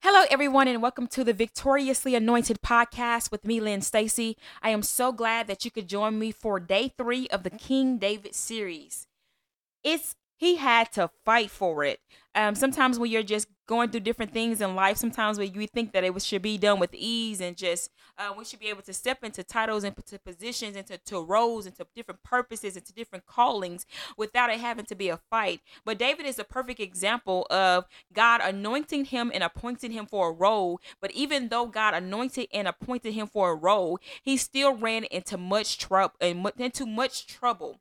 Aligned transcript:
Hello, 0.00 0.26
everyone, 0.30 0.68
and 0.68 0.80
welcome 0.80 1.08
to 1.08 1.24
the 1.24 1.32
Victoriously 1.32 2.14
Anointed 2.14 2.62
podcast 2.62 3.32
with 3.32 3.44
me, 3.44 3.58
Lynn 3.58 3.82
Stacy. 3.82 4.36
I 4.62 4.70
am 4.70 4.84
so 4.84 5.10
glad 5.10 5.48
that 5.48 5.64
you 5.64 5.72
could 5.72 5.88
join 5.88 6.20
me 6.20 6.30
for 6.30 6.60
day 6.60 6.92
three 6.96 7.26
of 7.30 7.42
the 7.42 7.50
King 7.50 7.98
David 7.98 8.36
series. 8.36 9.08
It's 9.82 10.14
he 10.36 10.54
had 10.54 10.92
to 10.92 11.10
fight 11.24 11.50
for 11.50 11.82
it. 11.82 11.98
Um, 12.38 12.54
sometimes 12.54 13.00
when 13.00 13.10
you're 13.10 13.24
just 13.24 13.48
going 13.66 13.90
through 13.90 14.02
different 14.02 14.32
things 14.32 14.60
in 14.60 14.76
life, 14.76 14.96
sometimes 14.96 15.38
when 15.38 15.52
you 15.52 15.66
think 15.66 15.90
that 15.90 16.04
it 16.04 16.22
should 16.22 16.40
be 16.40 16.56
done 16.56 16.78
with 16.78 16.94
ease 16.94 17.40
and 17.40 17.56
just 17.56 17.90
uh, 18.16 18.32
we 18.38 18.44
should 18.44 18.60
be 18.60 18.68
able 18.68 18.82
to 18.82 18.92
step 18.92 19.24
into 19.24 19.42
titles 19.42 19.82
and 19.82 19.96
to 20.06 20.20
positions 20.20 20.76
and 20.76 20.86
to, 20.86 20.98
to 20.98 21.20
roles 21.20 21.66
and 21.66 21.74
to 21.74 21.84
different 21.96 22.22
purposes 22.22 22.76
and 22.76 22.86
to 22.86 22.92
different 22.92 23.26
callings 23.26 23.86
without 24.16 24.50
it 24.50 24.60
having 24.60 24.84
to 24.84 24.94
be 24.94 25.08
a 25.08 25.16
fight. 25.28 25.62
But 25.84 25.98
David 25.98 26.26
is 26.26 26.38
a 26.38 26.44
perfect 26.44 26.78
example 26.78 27.44
of 27.50 27.86
God 28.12 28.40
anointing 28.40 29.06
him 29.06 29.32
and 29.34 29.42
appointing 29.42 29.90
him 29.90 30.06
for 30.06 30.28
a 30.28 30.32
role. 30.32 30.80
But 31.00 31.10
even 31.10 31.48
though 31.48 31.66
God 31.66 31.92
anointed 31.92 32.46
and 32.54 32.68
appointed 32.68 33.14
him 33.14 33.26
for 33.26 33.50
a 33.50 33.56
role, 33.56 33.98
he 34.22 34.36
still 34.36 34.76
ran 34.76 35.02
into 35.10 35.36
much 35.36 35.76
trouble 35.76 36.14
and 36.20 36.48
into 36.56 36.86
much 36.86 37.26
trouble 37.26 37.80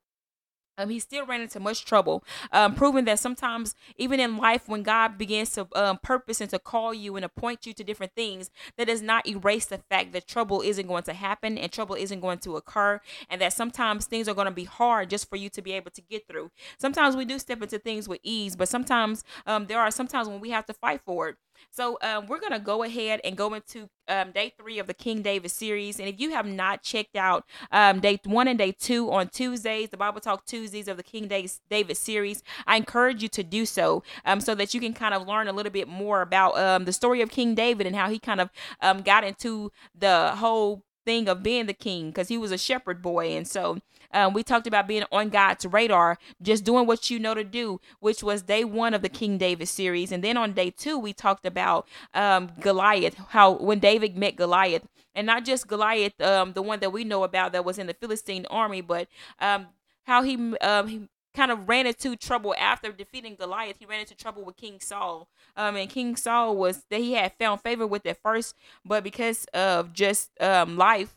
um, 0.77 0.89
he 0.89 0.99
still 0.99 1.25
ran 1.25 1.41
into 1.41 1.59
much 1.59 1.85
trouble, 1.85 2.23
um, 2.51 2.75
proving 2.75 3.05
that 3.05 3.19
sometimes, 3.19 3.75
even 3.97 4.19
in 4.19 4.37
life, 4.37 4.67
when 4.67 4.83
God 4.83 5.17
begins 5.17 5.51
to 5.51 5.67
um, 5.75 5.97
purpose 5.97 6.41
and 6.41 6.49
to 6.49 6.59
call 6.59 6.93
you 6.93 7.15
and 7.15 7.25
appoint 7.25 7.65
you 7.65 7.73
to 7.73 7.83
different 7.83 8.13
things, 8.15 8.49
that 8.77 8.87
does 8.87 9.01
not 9.01 9.27
erase 9.27 9.65
the 9.65 9.77
fact 9.77 10.11
that 10.13 10.27
trouble 10.27 10.61
isn't 10.61 10.87
going 10.87 11.03
to 11.03 11.13
happen 11.13 11.57
and 11.57 11.71
trouble 11.71 11.95
isn't 11.95 12.19
going 12.19 12.39
to 12.39 12.55
occur, 12.55 12.99
and 13.29 13.41
that 13.41 13.53
sometimes 13.53 14.05
things 14.05 14.27
are 14.27 14.35
going 14.35 14.45
to 14.45 14.51
be 14.51 14.65
hard 14.65 15.09
just 15.09 15.29
for 15.29 15.35
you 15.35 15.49
to 15.49 15.61
be 15.61 15.73
able 15.73 15.91
to 15.91 16.01
get 16.01 16.27
through. 16.27 16.51
Sometimes 16.77 17.15
we 17.15 17.25
do 17.25 17.39
step 17.39 17.61
into 17.61 17.79
things 17.79 18.07
with 18.07 18.19
ease, 18.23 18.55
but 18.55 18.69
sometimes 18.69 19.23
um, 19.45 19.67
there 19.67 19.79
are 19.79 19.91
sometimes 19.91 20.27
when 20.27 20.39
we 20.39 20.49
have 20.51 20.65
to 20.65 20.73
fight 20.73 21.01
for 21.05 21.29
it. 21.29 21.35
So 21.71 21.97
um, 22.01 22.27
we're 22.27 22.39
gonna 22.39 22.59
go 22.59 22.83
ahead 22.83 23.21
and 23.23 23.35
go 23.35 23.53
into 23.53 23.89
um, 24.07 24.31
day 24.31 24.53
three 24.57 24.79
of 24.79 24.87
the 24.87 24.93
King 24.93 25.21
David 25.21 25.51
series. 25.51 25.99
And 25.99 26.07
if 26.07 26.19
you 26.19 26.31
have 26.31 26.45
not 26.45 26.83
checked 26.83 27.15
out 27.15 27.45
um, 27.71 27.99
day 27.99 28.19
one 28.25 28.47
and 28.47 28.57
day 28.57 28.71
two 28.71 29.11
on 29.11 29.29
Tuesdays, 29.29 29.89
the 29.89 29.97
Bible 29.97 30.21
Talk 30.21 30.45
Tuesdays 30.45 30.87
of 30.87 30.97
the 30.97 31.03
King 31.03 31.27
David 31.27 31.97
series, 31.97 32.43
I 32.65 32.77
encourage 32.77 33.21
you 33.21 33.29
to 33.29 33.43
do 33.43 33.65
so, 33.65 34.03
um, 34.25 34.41
so 34.41 34.55
that 34.55 34.73
you 34.73 34.79
can 34.79 34.93
kind 34.93 35.13
of 35.13 35.27
learn 35.27 35.47
a 35.47 35.53
little 35.53 35.71
bit 35.71 35.87
more 35.87 36.21
about 36.21 36.57
um, 36.57 36.85
the 36.85 36.93
story 36.93 37.21
of 37.21 37.31
King 37.31 37.55
David 37.55 37.87
and 37.87 37.95
how 37.95 38.09
he 38.09 38.19
kind 38.19 38.41
of 38.41 38.49
um, 38.81 39.01
got 39.01 39.23
into 39.23 39.71
the 39.93 40.35
whole 40.35 40.83
thing 41.05 41.29
of 41.29 41.41
being 41.41 41.67
the 41.67 41.73
king 41.73 42.09
because 42.09 42.27
he 42.27 42.37
was 42.37 42.51
a 42.51 42.57
shepherd 42.57 43.01
boy. 43.01 43.35
And 43.35 43.47
so 43.47 43.79
um, 44.13 44.33
we 44.33 44.43
talked 44.43 44.67
about 44.67 44.87
being 44.87 45.03
on 45.11 45.29
God's 45.29 45.65
radar, 45.65 46.17
just 46.41 46.63
doing 46.63 46.85
what 46.87 47.09
you 47.09 47.19
know 47.19 47.33
to 47.33 47.43
do, 47.43 47.79
which 47.99 48.23
was 48.23 48.43
day 48.43 48.63
one 48.63 48.93
of 48.93 49.01
the 49.01 49.09
King 49.09 49.37
David 49.37 49.67
series. 49.67 50.11
And 50.11 50.23
then 50.23 50.37
on 50.37 50.53
day 50.53 50.69
two, 50.69 50.97
we 50.97 51.13
talked 51.13 51.45
about 51.45 51.87
um, 52.13 52.51
Goliath, 52.59 53.15
how 53.29 53.53
when 53.53 53.79
David 53.79 54.17
met 54.17 54.35
Goliath, 54.35 54.87
and 55.15 55.27
not 55.27 55.45
just 55.45 55.67
Goliath, 55.67 56.19
um, 56.21 56.53
the 56.53 56.61
one 56.61 56.79
that 56.79 56.91
we 56.91 57.03
know 57.03 57.23
about 57.23 57.51
that 57.53 57.65
was 57.65 57.77
in 57.77 57.87
the 57.87 57.93
Philistine 57.93 58.45
army, 58.49 58.81
but 58.81 59.07
um, 59.39 59.67
how 60.05 60.23
he, 60.23 60.55
um, 60.57 60.87
he 60.87 61.09
kind 61.35 61.51
of 61.51 61.69
ran 61.69 61.85
into 61.85 62.15
trouble 62.15 62.55
after 62.57 62.91
defeating 62.91 63.35
Goliath. 63.35 63.77
He 63.79 63.85
ran 63.85 63.99
into 63.99 64.15
trouble 64.15 64.43
with 64.43 64.57
King 64.57 64.79
Saul. 64.79 65.27
Um, 65.55 65.75
and 65.75 65.89
King 65.89 66.15
Saul 66.15 66.55
was 66.55 66.83
that 66.89 66.99
he 66.99 67.13
had 67.13 67.33
found 67.37 67.61
favor 67.61 67.85
with 67.85 68.05
at 68.07 68.21
first, 68.21 68.55
but 68.83 69.03
because 69.03 69.45
of 69.53 69.93
just 69.93 70.29
um 70.41 70.77
life, 70.77 71.15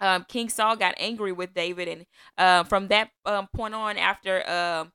um, 0.00 0.24
King 0.28 0.48
Saul 0.48 0.76
got 0.76 0.94
angry 0.98 1.32
with 1.32 1.54
David, 1.54 1.88
and 1.88 2.06
uh, 2.36 2.64
from 2.64 2.88
that 2.88 3.10
um, 3.24 3.48
point 3.54 3.74
on, 3.74 3.96
after 3.96 4.48
um, 4.48 4.92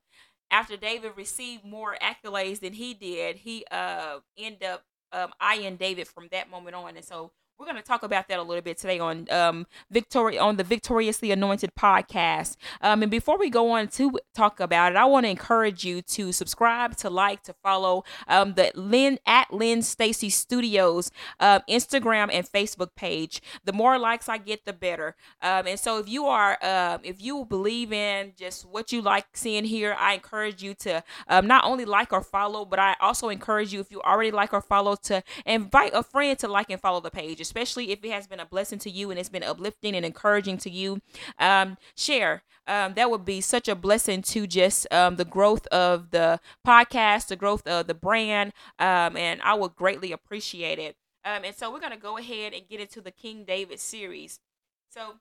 after 0.50 0.76
David 0.76 1.12
received 1.16 1.64
more 1.64 1.96
accolades 2.02 2.60
than 2.60 2.72
he 2.74 2.94
did, 2.94 3.36
he 3.36 3.64
uh 3.70 4.18
ended 4.38 4.64
up 4.64 4.84
um, 5.12 5.32
eyeing 5.40 5.76
David 5.76 6.08
from 6.08 6.28
that 6.32 6.50
moment 6.50 6.76
on, 6.76 6.96
and 6.96 7.04
so 7.04 7.32
we're 7.58 7.66
going 7.66 7.76
to 7.76 7.82
talk 7.82 8.02
about 8.02 8.26
that 8.28 8.38
a 8.38 8.42
little 8.42 8.62
bit 8.62 8.76
today 8.78 8.98
on 8.98 9.26
um 9.30 9.66
Victoria 9.90 10.40
on 10.40 10.56
the 10.56 10.64
Victoriously 10.64 11.30
Anointed 11.30 11.74
podcast. 11.78 12.56
Um, 12.80 13.02
and 13.02 13.10
before 13.10 13.38
we 13.38 13.48
go 13.48 13.70
on 13.70 13.88
to 13.88 14.18
talk 14.34 14.58
about 14.60 14.92
it, 14.92 14.96
I 14.96 15.04
want 15.04 15.24
to 15.24 15.30
encourage 15.30 15.84
you 15.84 16.02
to 16.02 16.32
subscribe, 16.32 16.96
to 16.96 17.10
like, 17.10 17.42
to 17.44 17.52
follow 17.62 18.04
um 18.26 18.54
the 18.54 18.72
Lynn 18.74 19.18
at 19.26 19.52
Lynn 19.52 19.82
Stacy 19.82 20.30
Studios 20.30 21.10
uh, 21.38 21.60
Instagram 21.68 22.28
and 22.32 22.46
Facebook 22.46 22.94
page. 22.96 23.40
The 23.64 23.72
more 23.72 23.98
likes 23.98 24.28
I 24.28 24.38
get, 24.38 24.64
the 24.64 24.72
better. 24.72 25.14
Um, 25.40 25.66
and 25.66 25.78
so 25.78 25.98
if 25.98 26.08
you 26.08 26.26
are 26.26 26.58
um 26.62 27.00
if 27.04 27.22
you 27.22 27.44
believe 27.44 27.92
in 27.92 28.32
just 28.36 28.66
what 28.66 28.90
you 28.90 29.00
like 29.00 29.26
seeing 29.34 29.64
here, 29.64 29.94
I 29.98 30.14
encourage 30.14 30.62
you 30.62 30.74
to 30.74 31.04
um, 31.28 31.46
not 31.46 31.64
only 31.64 31.84
like 31.84 32.12
or 32.12 32.20
follow, 32.22 32.64
but 32.64 32.78
I 32.80 32.96
also 33.00 33.28
encourage 33.28 33.72
you 33.72 33.80
if 33.80 33.92
you 33.92 34.00
already 34.02 34.32
like 34.32 34.52
or 34.52 34.60
follow 34.60 34.96
to 35.04 35.22
invite 35.46 35.92
a 35.94 36.02
friend 36.02 36.36
to 36.40 36.48
like 36.48 36.70
and 36.70 36.80
follow 36.80 37.00
the 37.00 37.10
page 37.10 37.43
especially 37.44 37.92
if 37.92 38.02
it 38.02 38.10
has 38.10 38.26
been 38.26 38.40
a 38.40 38.46
blessing 38.46 38.78
to 38.80 38.90
you 38.90 39.10
and 39.10 39.20
it's 39.20 39.28
been 39.28 39.42
uplifting 39.42 39.94
and 39.94 40.04
encouraging 40.04 40.56
to 40.58 40.70
you. 40.70 41.00
Um, 41.38 41.76
share. 41.94 42.42
Um, 42.66 42.94
that 42.94 43.10
would 43.10 43.26
be 43.26 43.42
such 43.42 43.68
a 43.68 43.74
blessing 43.74 44.22
to 44.22 44.46
just 44.46 44.86
um, 44.90 45.16
the 45.16 45.26
growth 45.26 45.66
of 45.66 46.10
the 46.10 46.40
podcast, 46.66 47.28
the 47.28 47.36
growth 47.36 47.66
of 47.66 47.86
the 47.86 47.94
brand, 47.94 48.54
um, 48.78 49.18
and 49.18 49.42
I 49.42 49.52
would 49.52 49.76
greatly 49.76 50.12
appreciate 50.12 50.78
it. 50.78 50.96
Um, 51.26 51.44
and 51.44 51.54
so 51.54 51.70
we're 51.70 51.80
gonna 51.80 51.98
go 51.98 52.16
ahead 52.16 52.54
and 52.54 52.66
get 52.66 52.80
into 52.80 53.02
the 53.02 53.10
King 53.10 53.44
David 53.44 53.80
series. 53.80 54.40
So 54.88 55.16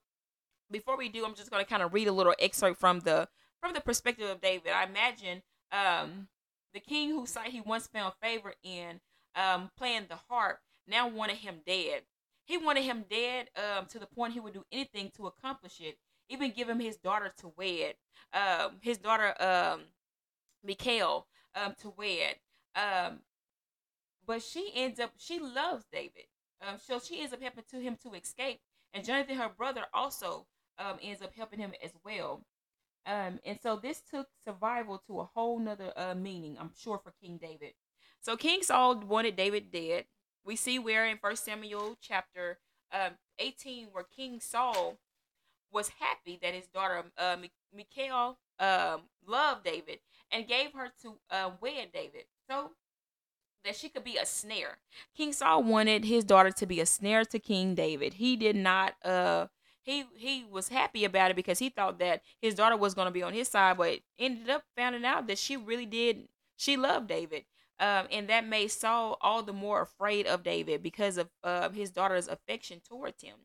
before 0.72 0.98
we 0.98 1.10
do, 1.10 1.26
I'm 1.26 1.36
just 1.36 1.52
gonna 1.52 1.66
kind 1.66 1.84
of 1.84 1.94
read 1.94 2.08
a 2.08 2.14
little 2.14 2.36
excerpt 2.40 2.80
from 2.80 3.02
the 3.02 3.28
from 3.62 3.74
the 3.74 3.82
perspective 3.82 4.30
of 4.30 4.40
David. 4.40 4.72
I 4.72 4.86
imagine 4.86 5.42
um, 5.74 6.30
the 6.74 6.80
king 6.80 7.10
who 7.10 7.26
said 7.26 7.48
he 7.48 7.60
once 7.60 7.88
found 7.88 8.14
favor 8.22 8.54
in 8.64 9.02
playing 9.78 10.06
the 10.08 10.20
harp 10.30 10.60
now 10.88 11.08
wanted 11.08 11.38
him 11.38 11.56
dead. 11.66 12.04
He 12.46 12.58
wanted 12.58 12.84
him 12.84 13.06
dead 13.10 13.50
um, 13.58 13.86
to 13.88 14.00
the 14.00 14.06
point 14.06 14.34
he 14.34 14.40
would 14.40 14.54
do 14.54 14.66
anything 14.72 15.12
to 15.16 15.28
accomplish 15.28 15.80
it, 15.80 15.98
even 16.30 16.52
give 16.52 16.70
him 16.70 16.80
his 16.80 16.98
daughter 16.98 17.32
to 17.40 17.54
wed, 17.58 17.96
um, 18.34 18.78
his 18.82 18.98
daughter 18.98 19.34
um, 19.42 19.82
Michal 20.64 21.28
um, 21.56 21.74
to 21.82 21.94
wed. 21.98 22.36
Um, 22.76 23.20
but 24.26 24.42
she 24.42 24.72
ends 24.76 25.00
up, 25.00 25.12
she 25.18 25.40
loves 25.40 25.86
David. 25.92 26.26
Um, 26.62 26.78
so 26.86 27.00
she 27.00 27.22
ends 27.22 27.34
up 27.34 27.42
helping 27.42 27.64
to 27.72 27.80
him 27.80 27.98
to 28.04 28.14
escape. 28.14 28.60
And 28.94 29.06
Jonathan, 29.06 29.38
her 29.38 29.52
brother, 29.56 29.84
also 29.94 30.46
um, 30.78 30.98
ends 31.02 31.22
up 31.22 31.34
helping 31.36 31.60
him 31.60 31.74
as 31.84 31.92
well. 32.06 32.44
Um, 33.06 33.40
and 33.46 33.60
so 33.62 33.76
this 33.76 34.02
took 34.02 34.28
survival 34.46 35.02
to 35.08 35.20
a 35.20 35.26
whole 35.26 35.60
nother 35.60 35.92
uh, 35.98 36.16
meaning, 36.16 36.58
I'm 36.60 36.72
sure, 36.78 37.00
for 37.04 37.14
King 37.22 37.38
David. 37.42 37.74
So 38.22 38.38
King 38.38 38.64
Saul 38.64 39.00
wanted 39.02 39.36
David 39.36 39.72
dead 39.72 40.06
we 40.46 40.56
see 40.56 40.80
where 40.80 41.06
in 41.06 41.18
First 41.18 41.46
Samuel 41.46 41.98
chapter 42.02 42.60
um, 42.92 43.12
18, 43.40 43.88
where 43.92 44.04
King 44.04 44.40
Saul 44.40 44.98
was 45.72 45.90
happy 46.00 46.38
that 46.42 46.54
his 46.54 46.68
daughter 46.68 47.04
uh, 47.18 47.38
Michal 47.76 48.38
um, 48.60 49.02
loved 49.28 49.64
David 49.64 50.00
and 50.32 50.48
gave 50.48 50.74
her 50.74 50.92
to 51.02 51.16
uh, 51.32 51.52
wed 51.62 51.90
David, 51.94 52.26
so 52.50 52.72
that 53.64 53.76
she 53.76 53.90
could 53.90 54.04
be 54.04 54.18
a 54.18 54.26
snare. 54.26 54.78
King 55.16 55.34
Saul 55.34 55.64
wanted 55.64 56.06
his 56.06 56.24
daughter 56.24 56.52
to 56.52 56.66
be 56.66 56.80
a 56.80 56.86
snare 56.86 57.26
to 57.26 57.40
King 57.40 57.76
David. 57.76 58.16
He 58.16 58.36
did 58.36 58.56
not. 58.56 58.96
Uh, 59.04 59.48
he 59.82 60.06
he 60.16 60.46
was 60.50 60.70
happy 60.70 61.04
about 61.04 61.32
it 61.32 61.36
because 61.36 61.60
he 61.60 61.70
thought 61.70 62.00
that 62.00 62.22
his 62.42 62.56
daughter 62.56 62.78
was 62.78 62.94
going 62.94 63.08
to 63.08 63.12
be 63.12 63.24
on 63.24 63.34
his 63.34 63.50
side, 63.50 63.78
but 63.78 64.00
ended 64.20 64.50
up 64.50 64.64
finding 64.76 65.06
out 65.06 65.28
that 65.28 65.38
she 65.38 65.58
really 65.58 65.86
did. 65.86 66.28
She 66.56 66.78
loved 66.78 67.08
David. 67.08 67.46
Um, 67.80 68.08
and 68.12 68.28
that 68.30 68.48
made 68.48 68.70
Saul 68.70 69.18
all 69.22 69.44
the 69.44 69.54
more 69.54 69.82
afraid 69.82 70.28
of 70.28 70.44
David 70.44 70.84
because 70.84 71.18
of 71.18 71.30
uh, 71.44 71.70
his 71.70 71.92
daughter's 71.92 72.28
affection 72.28 72.82
towards 72.88 73.24
him. 73.24 73.36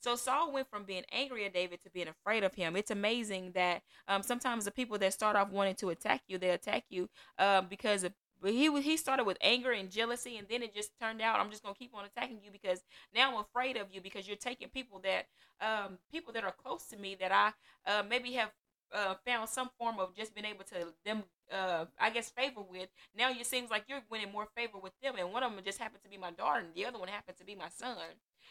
So 0.00 0.16
Saul 0.16 0.52
went 0.52 0.68
from 0.68 0.84
being 0.84 1.04
angry 1.12 1.44
at 1.44 1.54
David 1.54 1.80
to 1.82 1.90
being 1.90 2.08
afraid 2.08 2.42
of 2.42 2.54
him. 2.54 2.76
It's 2.76 2.90
amazing 2.90 3.52
that 3.52 3.82
um, 4.08 4.22
sometimes 4.22 4.64
the 4.64 4.70
people 4.70 4.98
that 4.98 5.12
start 5.12 5.36
off 5.36 5.50
wanting 5.50 5.76
to 5.76 5.90
attack 5.90 6.22
you, 6.26 6.38
they 6.38 6.50
attack 6.50 6.84
you 6.88 7.08
um, 7.38 7.66
because 7.68 8.04
of 8.04 8.12
he 8.44 8.80
he 8.82 8.96
started 8.96 9.24
with 9.24 9.38
anger 9.40 9.70
and 9.70 9.90
jealousy, 9.90 10.36
and 10.36 10.48
then 10.48 10.62
it 10.62 10.74
just 10.74 10.90
turned 11.00 11.20
out 11.20 11.38
I'm 11.38 11.50
just 11.50 11.62
gonna 11.62 11.76
keep 11.76 11.94
on 11.94 12.04
attacking 12.04 12.40
you 12.42 12.50
because 12.50 12.82
now 13.14 13.30
I'm 13.30 13.40
afraid 13.40 13.76
of 13.76 13.88
you 13.92 14.00
because 14.00 14.26
you're 14.26 14.36
taking 14.36 14.68
people 14.68 15.00
that 15.04 15.26
um, 15.60 15.98
people 16.10 16.32
that 16.32 16.44
are 16.44 16.52
close 16.52 16.86
to 16.86 16.96
me 16.96 17.16
that 17.20 17.30
I 17.30 17.52
uh, 17.90 18.02
maybe 18.08 18.32
have 18.32 18.50
uh, 18.94 19.14
found 19.26 19.48
some 19.48 19.70
form 19.78 19.98
of 19.98 20.14
just 20.14 20.34
being 20.34 20.46
able 20.46 20.64
to 20.64 20.92
them 21.04 21.24
uh, 21.52 21.84
I 22.00 22.10
guess 22.10 22.30
favor 22.30 22.62
with. 22.62 22.88
Now 23.16 23.30
it 23.30 23.46
seems 23.46 23.70
like 23.70 23.84
you're 23.88 24.02
winning 24.10 24.32
more 24.32 24.48
favor 24.56 24.78
with 24.82 24.92
them, 25.02 25.14
and 25.18 25.32
one 25.32 25.42
of 25.42 25.54
them 25.54 25.64
just 25.64 25.78
happened 25.78 26.02
to 26.02 26.10
be 26.10 26.16
my 26.16 26.30
daughter, 26.30 26.60
and 26.60 26.74
the 26.74 26.86
other 26.86 26.98
one 26.98 27.08
happened 27.08 27.36
to 27.38 27.44
be 27.44 27.54
my 27.54 27.68
son. 27.68 27.96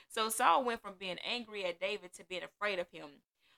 So 0.09 0.29
Saul 0.29 0.63
went 0.63 0.81
from 0.81 0.93
being 0.99 1.17
angry 1.27 1.65
at 1.65 1.79
David 1.79 2.13
to 2.13 2.25
being 2.25 2.43
afraid 2.43 2.79
of 2.79 2.87
him. 2.91 3.09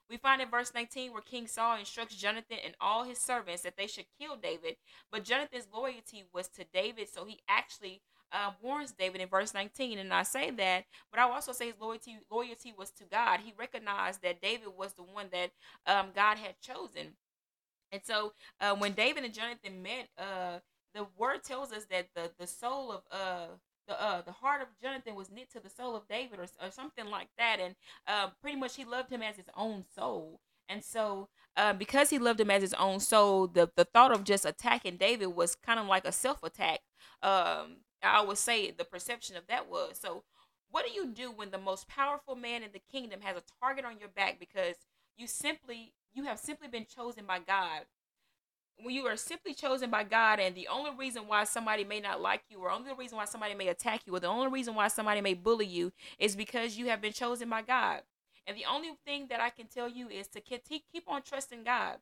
We 0.10 0.18
find 0.18 0.42
in 0.42 0.50
verse 0.50 0.74
19 0.76 1.12
where 1.12 1.22
King 1.22 1.48
Saul 1.48 1.78
instructs 1.78 2.16
Jonathan 2.16 2.58
and 2.64 2.76
all 2.80 3.04
his 3.04 3.18
servants 3.18 3.64
that 3.64 3.78
they 3.78 3.88
should 3.88 4.06
kill 4.20 4.36
David, 4.36 4.76
but 5.12 5.24
Jonathan's 5.24 5.68
loyalty 5.74 6.26
was 6.34 6.48
to 6.50 6.66
David, 6.74 7.10
so 7.10 7.26
he 7.26 7.40
actually 7.48 8.02
uh, 8.34 8.52
warns 8.62 8.92
David 8.92 9.22
in 9.22 9.30
verse 9.30 9.54
19. 9.54 10.00
And 10.00 10.14
I 10.14 10.24
say 10.24 10.52
that, 10.52 10.86
but 11.12 11.20
I 11.20 11.24
also 11.24 11.54
say 11.54 11.68
his 11.68 11.80
loyalty 11.80 12.18
loyalty 12.30 12.74
was 12.78 12.92
to 12.92 13.04
God. 13.06 13.40
He 13.44 13.54
recognized 13.58 14.22
that 14.24 14.42
David 14.42 14.70
was 14.78 14.94
the 14.94 15.04
one 15.04 15.28
that 15.32 15.52
um, 15.86 16.08
God 16.16 16.38
had 16.38 16.60
chosen. 16.60 17.14
And 17.92 18.02
so 18.04 18.34
uh, 18.60 18.76
when 18.76 18.94
David 18.94 19.24
and 19.24 19.34
Jonathan 19.34 19.84
met, 19.84 20.10
uh, 20.18 20.60
the 20.94 21.06
word 21.18 21.44
tells 21.44 21.72
us 21.72 21.86
that 21.92 22.08
the, 22.16 22.32
the 22.40 22.48
soul 22.48 22.92
of 22.92 23.02
uh, 23.12 23.48
the 23.88 24.02
uh 24.02 24.22
the 24.22 24.32
heart 24.32 24.62
of 24.62 24.68
Jonathan 24.82 25.16
was 25.16 25.30
knit 25.32 25.52
to 25.52 25.60
the 25.60 25.70
soul 25.70 25.96
of 25.96 26.08
David 26.08 26.40
or, 26.40 26.48
or 26.66 26.72
something 26.72 27.08
like 27.08 27.28
that 27.38 27.58
and 27.60 27.76
uh, 28.08 28.30
pretty 28.42 28.58
much 28.58 28.76
he 28.76 28.86
loved 28.86 29.12
him 29.12 29.22
as 29.22 29.36
his 29.36 29.50
own 29.58 29.84
soul 29.96 30.40
and 30.70 30.84
so 30.84 31.28
uh, 31.58 31.74
because 31.74 32.10
he 32.10 32.18
loved 32.18 32.40
him 32.40 32.50
as 32.50 32.62
his 32.62 32.74
own 32.76 33.00
soul 33.00 33.48
the 33.48 33.70
the 33.76 33.84
thought 33.84 34.14
of 34.14 34.24
just 34.24 34.46
attacking 34.46 34.98
David 34.98 35.28
was 35.28 35.56
kind 35.56 35.80
of 35.80 35.88
like 35.88 36.06
a 36.06 36.12
self 36.12 36.42
attack 36.44 36.80
um 37.22 37.78
I 38.04 38.22
would 38.22 38.38
say 38.38 38.72
the 38.72 38.86
perception 38.86 39.36
of 39.36 39.48
that 39.48 39.70
was 39.70 40.00
so 40.00 40.24
what 40.70 40.86
do 40.86 40.92
you 40.92 41.08
do 41.08 41.32
when 41.32 41.52
the 41.52 41.58
most 41.58 41.88
powerful 41.88 42.36
man 42.36 42.64
in 42.64 42.72
the 42.74 42.82
kingdom 42.92 43.22
has 43.22 43.38
a 43.38 43.44
target 43.62 43.86
on 43.86 44.00
your 44.00 44.10
back 44.10 44.40
because 44.40 44.76
you 45.18 45.28
simply 45.28 45.94
you 46.14 46.26
have 46.26 46.40
simply 46.40 46.68
been 46.68 46.86
chosen 46.86 47.26
by 47.26 47.40
God 47.40 47.86
when 48.78 48.96
you 48.96 49.06
are 49.06 49.16
simply 49.16 49.54
chosen 49.54 49.90
by 49.90 50.04
God, 50.04 50.40
and 50.40 50.56
the 50.56 50.68
only 50.68 50.92
reason 50.98 51.28
why 51.28 51.44
somebody 51.44 51.84
may 51.84 52.00
not 52.00 52.22
like 52.22 52.42
you, 52.50 52.60
or 52.60 52.72
only 52.72 52.90
the 52.90 52.96
reason 52.96 53.18
why 53.18 53.26
somebody 53.26 53.54
may 53.54 53.68
attack 53.68 54.02
you, 54.06 54.16
or 54.16 54.20
the 54.20 54.28
only 54.28 54.50
reason 54.50 54.76
why 54.76 54.88
somebody 54.88 55.22
may 55.22 55.34
bully 55.34 55.66
you, 55.66 55.92
is 56.20 56.36
because 56.36 56.78
you 56.78 56.88
have 56.88 57.02
been 57.02 57.14
chosen 57.14 57.50
by 57.50 57.62
God. 57.62 58.02
And 58.46 58.58
the 58.58 58.66
only 58.70 58.90
thing 59.06 59.28
that 59.30 59.40
I 59.40 59.50
can 59.50 59.68
tell 59.68 59.88
you 59.88 60.10
is 60.10 60.28
to 60.30 60.42
keep 60.42 60.84
on 61.08 61.22
trusting 61.22 61.64
God. 61.64 61.98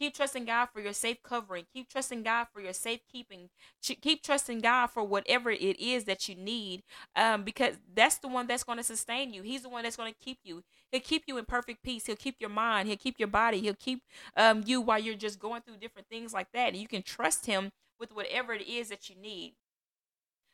Keep 0.00 0.14
trusting 0.14 0.46
God 0.46 0.68
for 0.72 0.80
your 0.80 0.94
safe 0.94 1.22
covering. 1.22 1.66
Keep 1.74 1.90
trusting 1.90 2.22
God 2.22 2.46
for 2.54 2.62
your 2.62 2.72
safekeeping. 2.72 3.50
Keep 3.82 4.22
trusting 4.22 4.60
God 4.60 4.86
for 4.86 5.04
whatever 5.04 5.50
it 5.50 5.78
is 5.78 6.04
that 6.04 6.26
you 6.26 6.34
need, 6.34 6.82
um, 7.14 7.44
because 7.44 7.74
that's 7.94 8.16
the 8.16 8.28
one 8.28 8.46
that's 8.46 8.64
going 8.64 8.78
to 8.78 8.84
sustain 8.84 9.34
you. 9.34 9.42
He's 9.42 9.60
the 9.60 9.68
one 9.68 9.82
that's 9.82 9.98
going 9.98 10.10
to 10.10 10.18
keep 10.18 10.38
you. 10.42 10.62
He'll 10.90 11.02
keep 11.02 11.24
you 11.26 11.36
in 11.36 11.44
perfect 11.44 11.82
peace. 11.82 12.06
He'll 12.06 12.16
keep 12.16 12.36
your 12.40 12.48
mind. 12.48 12.88
He'll 12.88 12.96
keep 12.96 13.16
your 13.18 13.28
body. 13.28 13.60
He'll 13.60 13.74
keep 13.74 14.02
um, 14.38 14.62
you 14.64 14.80
while 14.80 14.98
you're 14.98 15.14
just 15.14 15.38
going 15.38 15.60
through 15.60 15.76
different 15.76 16.08
things 16.08 16.32
like 16.32 16.50
that. 16.54 16.68
And 16.68 16.78
you 16.78 16.88
can 16.88 17.02
trust 17.02 17.44
Him 17.44 17.70
with 17.98 18.10
whatever 18.10 18.54
it 18.54 18.66
is 18.66 18.88
that 18.88 19.10
you 19.10 19.16
need. 19.20 19.52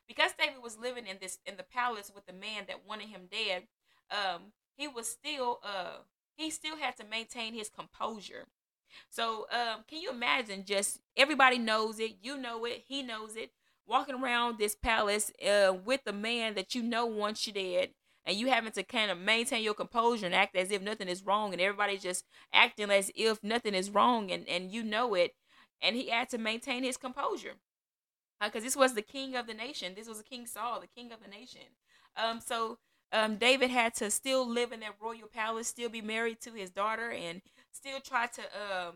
Because 0.09 0.31
David 0.37 0.61
was 0.61 0.77
living 0.77 1.07
in 1.07 1.17
this 1.21 1.39
in 1.45 1.55
the 1.55 1.63
palace 1.63 2.11
with 2.13 2.25
the 2.25 2.33
man 2.33 2.63
that 2.67 2.85
wanted 2.87 3.07
him 3.07 3.27
dead, 3.31 3.63
um, 4.11 4.53
he 4.77 4.87
was 4.87 5.07
still 5.07 5.59
uh, 5.63 5.97
he 6.37 6.49
still 6.49 6.77
had 6.77 6.95
to 6.97 7.05
maintain 7.05 7.53
his 7.53 7.69
composure 7.69 8.45
so 9.09 9.47
um, 9.51 9.83
can 9.87 10.01
you 10.01 10.09
imagine 10.09 10.65
just 10.65 10.99
everybody 11.15 11.57
knows 11.57 11.99
it, 11.99 12.17
you 12.21 12.37
know 12.37 12.65
it, 12.65 12.83
he 12.87 13.03
knows 13.03 13.35
it, 13.35 13.51
walking 13.85 14.15
around 14.15 14.57
this 14.57 14.75
palace 14.75 15.31
uh, 15.47 15.73
with 15.73 16.03
the 16.03 16.13
man 16.13 16.55
that 16.55 16.75
you 16.75 16.83
know 16.83 17.05
wants 17.05 17.47
you 17.47 17.53
dead, 17.53 17.89
and 18.25 18.37
you 18.37 18.47
having 18.47 18.71
to 18.73 18.83
kind 18.83 19.09
of 19.09 19.17
maintain 19.17 19.63
your 19.63 19.73
composure 19.73 20.25
and 20.25 20.35
act 20.35 20.55
as 20.55 20.71
if 20.71 20.81
nothing 20.81 21.07
is 21.07 21.23
wrong, 21.23 21.53
and 21.53 21.61
everybody 21.61 21.97
just 21.97 22.25
acting 22.53 22.91
as 22.91 23.11
if 23.15 23.43
nothing 23.43 23.73
is 23.73 23.89
wrong, 23.89 24.31
and, 24.31 24.47
and 24.47 24.71
you 24.71 24.83
know 24.83 25.13
it, 25.13 25.33
and 25.81 25.95
he 25.95 26.09
had 26.09 26.29
to 26.29 26.37
maintain 26.37 26.83
his 26.83 26.97
composure. 26.97 27.53
Because 28.39 28.61
uh, 28.61 28.65
this 28.65 28.75
was 28.75 28.93
the 28.93 29.01
king 29.01 29.35
of 29.35 29.47
the 29.47 29.53
nation. 29.53 29.93
This 29.95 30.07
was 30.07 30.19
the 30.19 30.23
King 30.23 30.45
Saul, 30.45 30.79
the 30.79 30.87
king 30.87 31.11
of 31.11 31.23
the 31.23 31.29
nation. 31.29 31.61
Um, 32.15 32.39
so 32.39 32.77
um, 33.11 33.37
David 33.37 33.69
had 33.69 33.95
to 33.95 34.11
still 34.11 34.47
live 34.47 34.71
in 34.71 34.81
that 34.81 34.95
royal 35.01 35.27
palace, 35.33 35.67
still 35.67 35.89
be 35.89 36.01
married 36.01 36.41
to 36.41 36.51
his 36.51 36.69
daughter, 36.69 37.09
and 37.09 37.41
still 37.77 37.99
try 37.99 38.25
to 38.25 38.41
um 38.41 38.95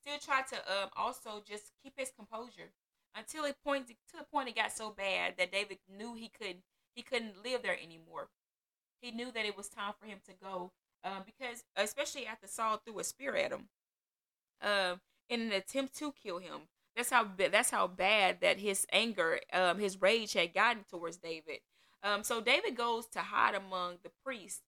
still 0.00 0.18
try 0.18 0.42
to 0.42 0.56
um 0.56 0.88
also 0.96 1.42
just 1.46 1.72
keep 1.82 1.92
his 1.96 2.10
composure 2.16 2.72
until 3.14 3.44
it 3.44 3.56
point 3.64 3.88
to 3.88 4.16
the 4.18 4.24
point 4.24 4.48
it 4.48 4.56
got 4.56 4.72
so 4.72 4.90
bad 4.90 5.34
that 5.38 5.52
David 5.52 5.78
knew 5.88 6.14
he 6.14 6.28
could 6.28 6.56
he 6.94 7.02
couldn't 7.02 7.42
live 7.44 7.62
there 7.62 7.76
anymore. 7.82 8.28
He 9.00 9.10
knew 9.10 9.32
that 9.32 9.44
it 9.44 9.56
was 9.56 9.68
time 9.68 9.94
for 9.98 10.06
him 10.06 10.18
to 10.26 10.32
go 10.42 10.72
um, 11.04 11.22
because 11.24 11.64
especially 11.76 12.26
after 12.26 12.46
Saul 12.46 12.80
threw 12.84 12.98
a 12.98 13.04
spear 13.04 13.36
at 13.36 13.52
him 13.52 13.68
um, 14.62 15.00
in 15.28 15.40
an 15.40 15.52
attempt 15.52 15.96
to 15.98 16.12
kill 16.12 16.38
him. 16.38 16.68
That's 16.96 17.10
how 17.10 17.26
that's 17.36 17.70
how 17.70 17.86
bad 17.86 18.38
that 18.42 18.58
his 18.58 18.86
anger, 18.92 19.40
um, 19.52 19.78
his 19.78 20.00
rage 20.00 20.34
had 20.34 20.52
gotten 20.52 20.84
towards 20.90 21.16
David. 21.16 21.60
Um, 22.02 22.22
so 22.22 22.40
David 22.40 22.76
goes 22.76 23.06
to 23.08 23.20
hide 23.20 23.54
among 23.54 23.98
the 24.02 24.10
priests. 24.24 24.62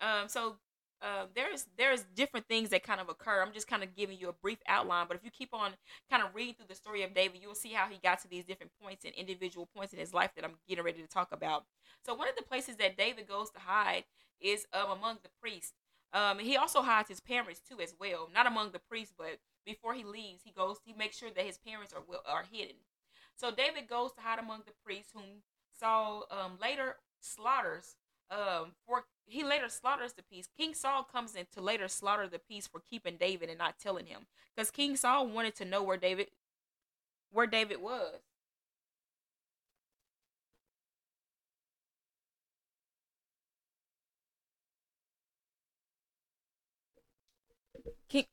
Um, 0.00 0.28
so 0.28 0.56
uh, 1.02 1.26
there's 1.34 1.66
there's 1.78 2.04
different 2.14 2.46
things 2.46 2.68
that 2.70 2.82
kind 2.82 3.00
of 3.00 3.08
occur. 3.08 3.42
I'm 3.42 3.52
just 3.52 3.66
kind 3.68 3.82
of 3.82 3.94
giving 3.96 4.18
you 4.18 4.28
a 4.28 4.32
brief 4.32 4.58
outline, 4.68 5.06
but 5.08 5.16
if 5.16 5.24
you 5.24 5.30
keep 5.30 5.54
on 5.54 5.72
kind 6.10 6.22
of 6.22 6.34
reading 6.34 6.54
through 6.54 6.66
the 6.68 6.74
story 6.74 7.02
of 7.02 7.14
David, 7.14 7.40
you'll 7.42 7.54
see 7.54 7.72
how 7.72 7.86
he 7.86 7.98
got 8.02 8.20
to 8.22 8.28
these 8.28 8.44
different 8.44 8.72
points 8.82 9.04
and 9.04 9.14
individual 9.14 9.68
points 9.74 9.92
in 9.92 9.98
his 9.98 10.12
life 10.12 10.30
that 10.36 10.44
I'm 10.44 10.56
getting 10.68 10.84
ready 10.84 11.00
to 11.00 11.08
talk 11.08 11.32
about. 11.32 11.64
So 12.04 12.14
one 12.14 12.28
of 12.28 12.36
the 12.36 12.42
places 12.42 12.76
that 12.76 12.96
David 12.98 13.26
goes 13.28 13.50
to 13.50 13.60
hide 13.60 14.04
is 14.40 14.66
um, 14.72 14.90
among 14.90 15.18
the 15.22 15.30
priests. 15.40 15.72
Um, 16.12 16.38
he 16.38 16.56
also 16.56 16.82
hides 16.82 17.08
his 17.08 17.20
parents 17.20 17.60
too 17.60 17.80
as 17.80 17.94
well, 17.98 18.28
not 18.34 18.46
among 18.46 18.72
the 18.72 18.80
priests, 18.80 19.14
but 19.16 19.38
before 19.64 19.94
he 19.94 20.04
leaves, 20.04 20.42
he 20.44 20.50
goes 20.50 20.78
he 20.84 20.92
makes 20.92 21.16
sure 21.16 21.30
that 21.34 21.44
his 21.46 21.58
parents 21.58 21.94
are 21.94 22.02
are 22.26 22.44
hidden. 22.50 22.76
So 23.36 23.50
David 23.50 23.88
goes 23.88 24.12
to 24.12 24.20
hide 24.20 24.38
among 24.38 24.62
the 24.66 24.72
priests, 24.84 25.12
whom 25.14 25.42
Saul 25.78 26.26
um, 26.30 26.58
later 26.60 26.96
slaughters 27.20 27.96
um, 28.30 28.72
for 28.86 29.04
he 29.30 29.44
later 29.44 29.68
slaughters 29.68 30.14
the 30.14 30.22
piece. 30.22 30.48
King 30.58 30.74
Saul 30.74 31.04
comes 31.04 31.34
in 31.36 31.46
to 31.54 31.60
later 31.60 31.88
slaughter 31.88 32.28
the 32.28 32.38
piece 32.38 32.66
for 32.66 32.80
keeping 32.80 33.16
David 33.16 33.48
and 33.48 33.58
not 33.58 33.78
telling 33.78 34.06
him, 34.06 34.26
because 34.54 34.70
King 34.70 34.96
Saul 34.96 35.28
wanted 35.28 35.54
to 35.56 35.64
know 35.64 35.82
where 35.82 35.96
David, 35.96 36.28
where 37.32 37.46
David 37.46 37.80
was. 37.82 38.20
King, 48.08 48.26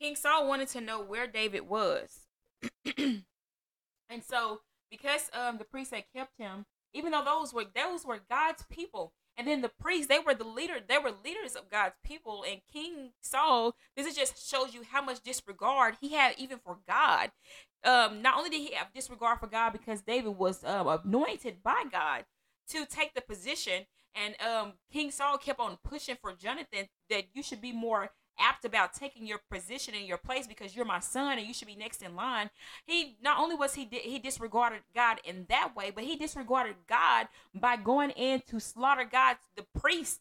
King 0.00 0.16
Saul 0.16 0.48
wanted 0.48 0.68
to 0.68 0.80
know 0.80 1.02
where 1.02 1.26
David 1.26 1.68
was. 1.68 2.20
and 2.96 3.22
so 4.26 4.60
because 4.90 5.30
um 5.32 5.58
the 5.58 5.64
priests 5.64 5.92
had 5.92 6.04
kept 6.14 6.38
him, 6.38 6.66
even 6.92 7.12
though 7.12 7.24
those 7.24 7.52
were 7.52 7.64
those 7.74 8.04
were 8.04 8.20
God's 8.28 8.64
people, 8.70 9.12
and 9.36 9.46
then 9.46 9.60
the 9.60 9.68
priests 9.68 10.06
they 10.06 10.18
were 10.18 10.34
the 10.34 10.44
leader 10.44 10.78
they 10.86 10.98
were 10.98 11.12
leaders 11.24 11.54
of 11.54 11.70
God's 11.70 11.96
people, 12.04 12.44
and 12.48 12.60
King 12.72 13.10
Saul 13.20 13.76
this 13.96 14.06
is 14.06 14.16
just 14.16 14.48
shows 14.48 14.74
you 14.74 14.82
how 14.90 15.02
much 15.02 15.22
disregard 15.22 15.96
he 16.00 16.14
had 16.14 16.34
even 16.38 16.58
for 16.58 16.78
God. 16.88 17.30
Um, 17.82 18.20
not 18.20 18.36
only 18.36 18.50
did 18.50 18.60
he 18.60 18.74
have 18.74 18.92
disregard 18.92 19.40
for 19.40 19.46
God 19.46 19.70
because 19.70 20.02
David 20.02 20.36
was 20.36 20.64
um, 20.64 20.86
anointed 21.04 21.62
by 21.62 21.84
God 21.90 22.24
to 22.68 22.84
take 22.84 23.14
the 23.14 23.22
position, 23.22 23.86
and 24.14 24.34
um, 24.40 24.72
King 24.92 25.10
Saul 25.10 25.38
kept 25.38 25.60
on 25.60 25.78
pushing 25.82 26.16
for 26.20 26.32
Jonathan 26.34 26.88
that 27.08 27.24
you 27.32 27.42
should 27.42 27.60
be 27.60 27.72
more 27.72 28.10
apt 28.40 28.64
about 28.64 28.92
taking 28.94 29.26
your 29.26 29.40
position 29.50 29.94
in 29.94 30.06
your 30.06 30.18
place 30.18 30.46
because 30.46 30.74
you're 30.74 30.84
my 30.84 31.00
son 31.00 31.38
and 31.38 31.46
you 31.46 31.54
should 31.54 31.68
be 31.68 31.76
next 31.76 32.02
in 32.02 32.16
line. 32.16 32.50
He 32.86 33.16
not 33.22 33.38
only 33.38 33.54
was 33.54 33.74
he 33.74 33.88
he 33.90 34.18
disregarded 34.18 34.80
God 34.94 35.18
in 35.24 35.46
that 35.48 35.74
way, 35.76 35.90
but 35.94 36.04
he 36.04 36.16
disregarded 36.16 36.76
God 36.88 37.28
by 37.54 37.76
going 37.76 38.10
in 38.10 38.42
to 38.48 38.60
slaughter 38.60 39.04
God's 39.10 39.40
the 39.56 39.64
priest. 39.78 40.20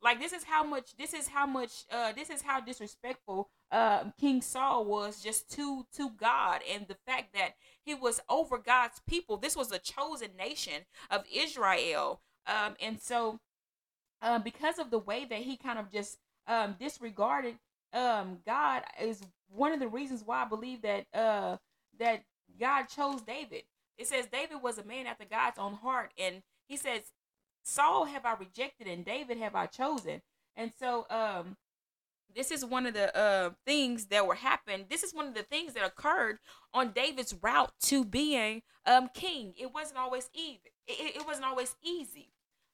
Like 0.00 0.20
this 0.20 0.32
is 0.32 0.44
how 0.44 0.62
much 0.62 0.96
this 0.96 1.12
is 1.12 1.28
how 1.28 1.46
much 1.46 1.84
uh 1.90 2.12
this 2.12 2.30
is 2.30 2.42
how 2.42 2.60
disrespectful 2.60 3.48
uh 3.72 4.04
King 4.20 4.40
Saul 4.40 4.84
was 4.84 5.22
just 5.22 5.50
to 5.56 5.86
to 5.96 6.10
God 6.10 6.60
and 6.72 6.86
the 6.86 6.96
fact 7.06 7.34
that 7.34 7.54
he 7.82 7.94
was 7.94 8.20
over 8.28 8.58
God's 8.58 9.00
people. 9.08 9.36
This 9.36 9.56
was 9.56 9.72
a 9.72 9.78
chosen 9.78 10.30
nation 10.38 10.84
of 11.10 11.24
Israel. 11.32 12.20
Um 12.46 12.76
and 12.80 13.00
so 13.00 13.40
uh, 14.20 14.38
because 14.38 14.78
of 14.78 14.90
the 14.90 14.98
way 14.98 15.24
that 15.24 15.40
he 15.40 15.56
kind 15.56 15.78
of 15.78 15.90
just 15.92 16.18
um, 16.48 16.74
disregarded 16.80 17.56
um, 17.92 18.38
God 18.44 18.82
is 19.00 19.22
one 19.48 19.72
of 19.72 19.80
the 19.80 19.88
reasons 19.88 20.22
why 20.24 20.42
I 20.42 20.48
believe 20.48 20.82
that 20.82 21.06
uh, 21.14 21.56
that 21.98 22.22
God 22.60 22.84
chose 22.84 23.22
David. 23.22 23.62
It 23.96 24.06
says 24.06 24.26
David 24.30 24.62
was 24.62 24.78
a 24.78 24.84
man 24.84 25.06
after 25.06 25.24
God's 25.24 25.58
own 25.58 25.74
heart, 25.74 26.12
and 26.18 26.42
he 26.66 26.76
says, 26.76 27.12
"Saul 27.62 28.04
have 28.04 28.26
I 28.26 28.34
rejected, 28.34 28.86
and 28.86 29.04
David 29.04 29.38
have 29.38 29.54
I 29.54 29.66
chosen." 29.66 30.20
And 30.54 30.72
so, 30.78 31.06
um, 31.08 31.56
this 32.34 32.50
is 32.50 32.64
one 32.64 32.86
of 32.86 32.94
the 32.94 33.16
uh, 33.16 33.50
things 33.64 34.06
that 34.06 34.26
were 34.26 34.34
happened. 34.34 34.86
This 34.90 35.02
is 35.02 35.14
one 35.14 35.26
of 35.26 35.34
the 35.34 35.44
things 35.44 35.72
that 35.74 35.86
occurred 35.86 36.38
on 36.74 36.92
David's 36.92 37.34
route 37.40 37.72
to 37.82 38.04
being 38.04 38.62
um, 38.86 39.08
king. 39.14 39.54
It 39.58 39.72
wasn't 39.72 39.98
always 39.98 40.28
even. 40.34 40.58
It, 40.86 41.16
it 41.16 41.26
wasn't 41.26 41.46
always 41.46 41.74
easy. 41.82 42.32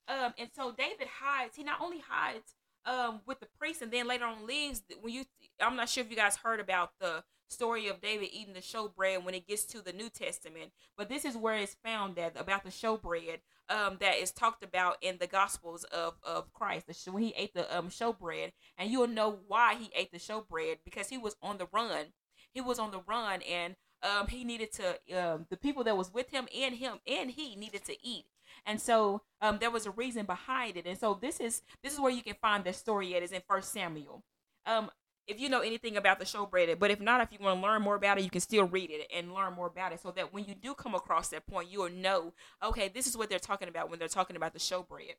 Um, 0.09 0.35
and 0.39 0.51
so 0.55 0.73
David 0.73 1.07
hides. 1.21 1.57
He 1.57 1.63
not 1.63 1.81
only 1.81 2.03
hides 2.07 2.55
um 2.87 3.21
with 3.27 3.41
the 3.41 3.49
priest 3.59 3.83
and 3.83 3.93
then 3.93 4.07
later 4.07 4.25
on 4.25 4.47
leaves 4.47 4.83
when 5.01 5.13
you 5.13 5.25
i'm 5.61 5.77
not 5.77 5.89
sure 5.89 6.03
if 6.05 6.11
you 6.11 6.17
guys 6.17 6.37
heard 6.37 6.61
about 6.61 6.91
the 7.01 7.23
story 7.49 7.87
of 7.89 8.01
david 8.01 8.29
eating 8.33 8.55
the 8.55 8.61
showbread 8.61 9.23
when 9.25 9.35
it 9.35 9.47
gets 9.47 9.65
to 9.65 9.81
the 9.83 9.93
new 9.93 10.09
testament 10.09 10.73
but 10.97 11.09
this 11.09 11.25
is 11.25 11.37
where 11.37 11.57
it's 11.57 11.77
found 11.85 12.17
that 12.17 12.39
about 12.39 12.65
the 12.65 12.71
showbread 12.71 13.39
um 13.69 13.97
that 14.01 14.17
is 14.17 14.33
talked 14.33 14.65
about 14.65 14.97
in 15.03 15.19
the 15.19 15.27
gospels 15.27 15.85
of 15.85 16.15
of 16.23 16.53
christ 16.53 16.87
the, 16.87 17.13
when 17.13 17.23
he 17.23 17.35
ate 17.37 17.55
the 17.55 17.77
um 17.77 17.89
showbread 17.89 18.53
and 18.79 18.91
you'll 18.91 19.07
know 19.07 19.39
why 19.47 19.75
he 19.75 19.91
ate 19.97 20.11
the 20.13 20.19
showbread 20.19 20.77
because 20.85 21.09
he 21.09 21.19
was 21.19 21.37
on 21.43 21.59
the 21.59 21.69
run. 21.73 22.07
He 22.53 22.61
was 22.61 22.79
on 22.79 22.91
the 22.91 23.03
run 23.07 23.43
and 23.43 23.77
um 24.03 24.27
he 24.29 24.45
needed 24.45 24.73
to 24.73 24.91
um 25.19 25.47
the 25.51 25.57
people 25.57 25.85
that 25.85 25.97
was 25.97 26.13
with 26.13 26.31
him 26.31 26.47
and 26.57 26.75
him 26.77 26.99
and 27.07 27.31
he 27.31 27.57
needed 27.57 27.85
to 27.85 27.97
eat 28.07 28.27
and 28.67 28.81
so 28.81 29.23
um, 29.41 29.59
there 29.61 29.71
was 29.71 29.87
a 29.87 29.91
reason 29.91 30.27
behind 30.27 30.77
it. 30.77 30.87
And 30.87 30.99
so 30.99 31.19
this 31.21 31.41
is 31.41 31.63
this 31.83 31.93
is 31.93 32.01
where 32.01 32.13
you 32.13 32.23
can 32.23 32.37
find 32.41 32.65
the 32.65 32.73
story 32.73 33.15
at 33.15 33.23
is 33.23 33.33
in 33.33 33.43
First 33.49 33.73
Samuel. 33.73 34.23
Um, 34.67 34.91
if 35.27 35.41
you 35.41 35.49
know 35.49 35.61
anything 35.61 35.97
about 35.97 36.19
the 36.19 36.25
showbread, 36.25 36.79
but 36.79 36.91
if 36.91 37.01
not, 37.01 37.21
if 37.23 37.33
you 37.33 37.39
want 37.41 37.59
to 37.61 37.67
learn 37.67 37.83
more 37.83 37.95
about 37.95 38.19
it, 38.19 38.25
you 38.25 38.31
can 38.31 38.41
still 38.41 38.65
read 38.65 38.91
it 38.91 39.09
and 39.15 39.33
learn 39.33 39.55
more 39.55 39.67
about 39.67 39.93
it, 39.93 40.01
so 40.01 40.11
that 40.11 40.33
when 40.35 40.45
you 40.45 40.55
do 40.55 40.75
come 40.75 40.95
across 40.95 41.29
that 41.29 41.47
point, 41.47 41.71
you'll 41.71 41.91
know, 41.91 42.35
okay, 42.63 42.89
this 42.89 43.07
is 43.07 43.17
what 43.17 43.31
they're 43.31 43.39
talking 43.39 43.69
about 43.69 43.89
when 43.89 43.99
they're 43.99 44.09
talking 44.09 44.37
about 44.37 44.53
the 44.53 44.59
showbread. 44.59 45.15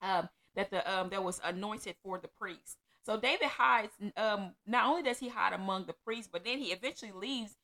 Um, 0.00 0.28
that 0.56 0.70
the 0.70 0.92
um 0.92 1.10
that 1.10 1.22
was 1.22 1.40
anointed 1.44 1.96
for 2.02 2.18
the 2.18 2.28
priest. 2.28 2.78
So 3.04 3.18
David 3.18 3.48
hides. 3.48 3.92
Um, 4.16 4.54
not 4.66 4.86
only 4.86 5.02
does 5.02 5.18
he 5.18 5.28
hide 5.28 5.52
among 5.52 5.86
the 5.86 5.94
priests, 6.04 6.30
but 6.32 6.44
then 6.44 6.58
he 6.58 6.72
eventually 6.72 7.12
leaves 7.12 7.56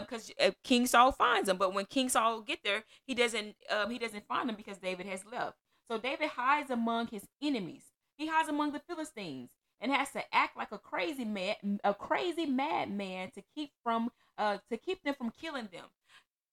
because 0.00 0.30
um, 0.40 0.48
uh, 0.48 0.50
King 0.62 0.86
Saul 0.86 1.12
finds 1.12 1.48
him. 1.48 1.56
But 1.56 1.74
when 1.74 1.84
King 1.86 2.08
Saul 2.08 2.40
get 2.40 2.60
there, 2.64 2.84
he 3.06 3.14
doesn't 3.14 3.56
um, 3.70 3.90
he 3.90 3.98
doesn't 3.98 4.26
find 4.26 4.48
him 4.48 4.56
because 4.56 4.78
David 4.78 5.06
has 5.06 5.24
left. 5.30 5.56
So 5.90 5.98
David 5.98 6.30
hides 6.30 6.70
among 6.70 7.08
his 7.08 7.26
enemies. 7.42 7.84
He 8.16 8.26
hides 8.26 8.48
among 8.48 8.72
the 8.72 8.80
Philistines 8.80 9.50
and 9.80 9.92
has 9.92 10.10
to 10.12 10.22
act 10.34 10.56
like 10.56 10.72
a 10.72 10.78
crazy 10.78 11.24
man, 11.24 11.80
a 11.84 11.92
crazy 11.92 12.46
madman 12.46 13.30
to 13.32 13.42
keep 13.54 13.70
from 13.82 14.10
uh 14.38 14.58
to 14.70 14.76
keep 14.76 15.02
them 15.02 15.14
from 15.14 15.30
killing 15.30 15.68
them, 15.72 15.86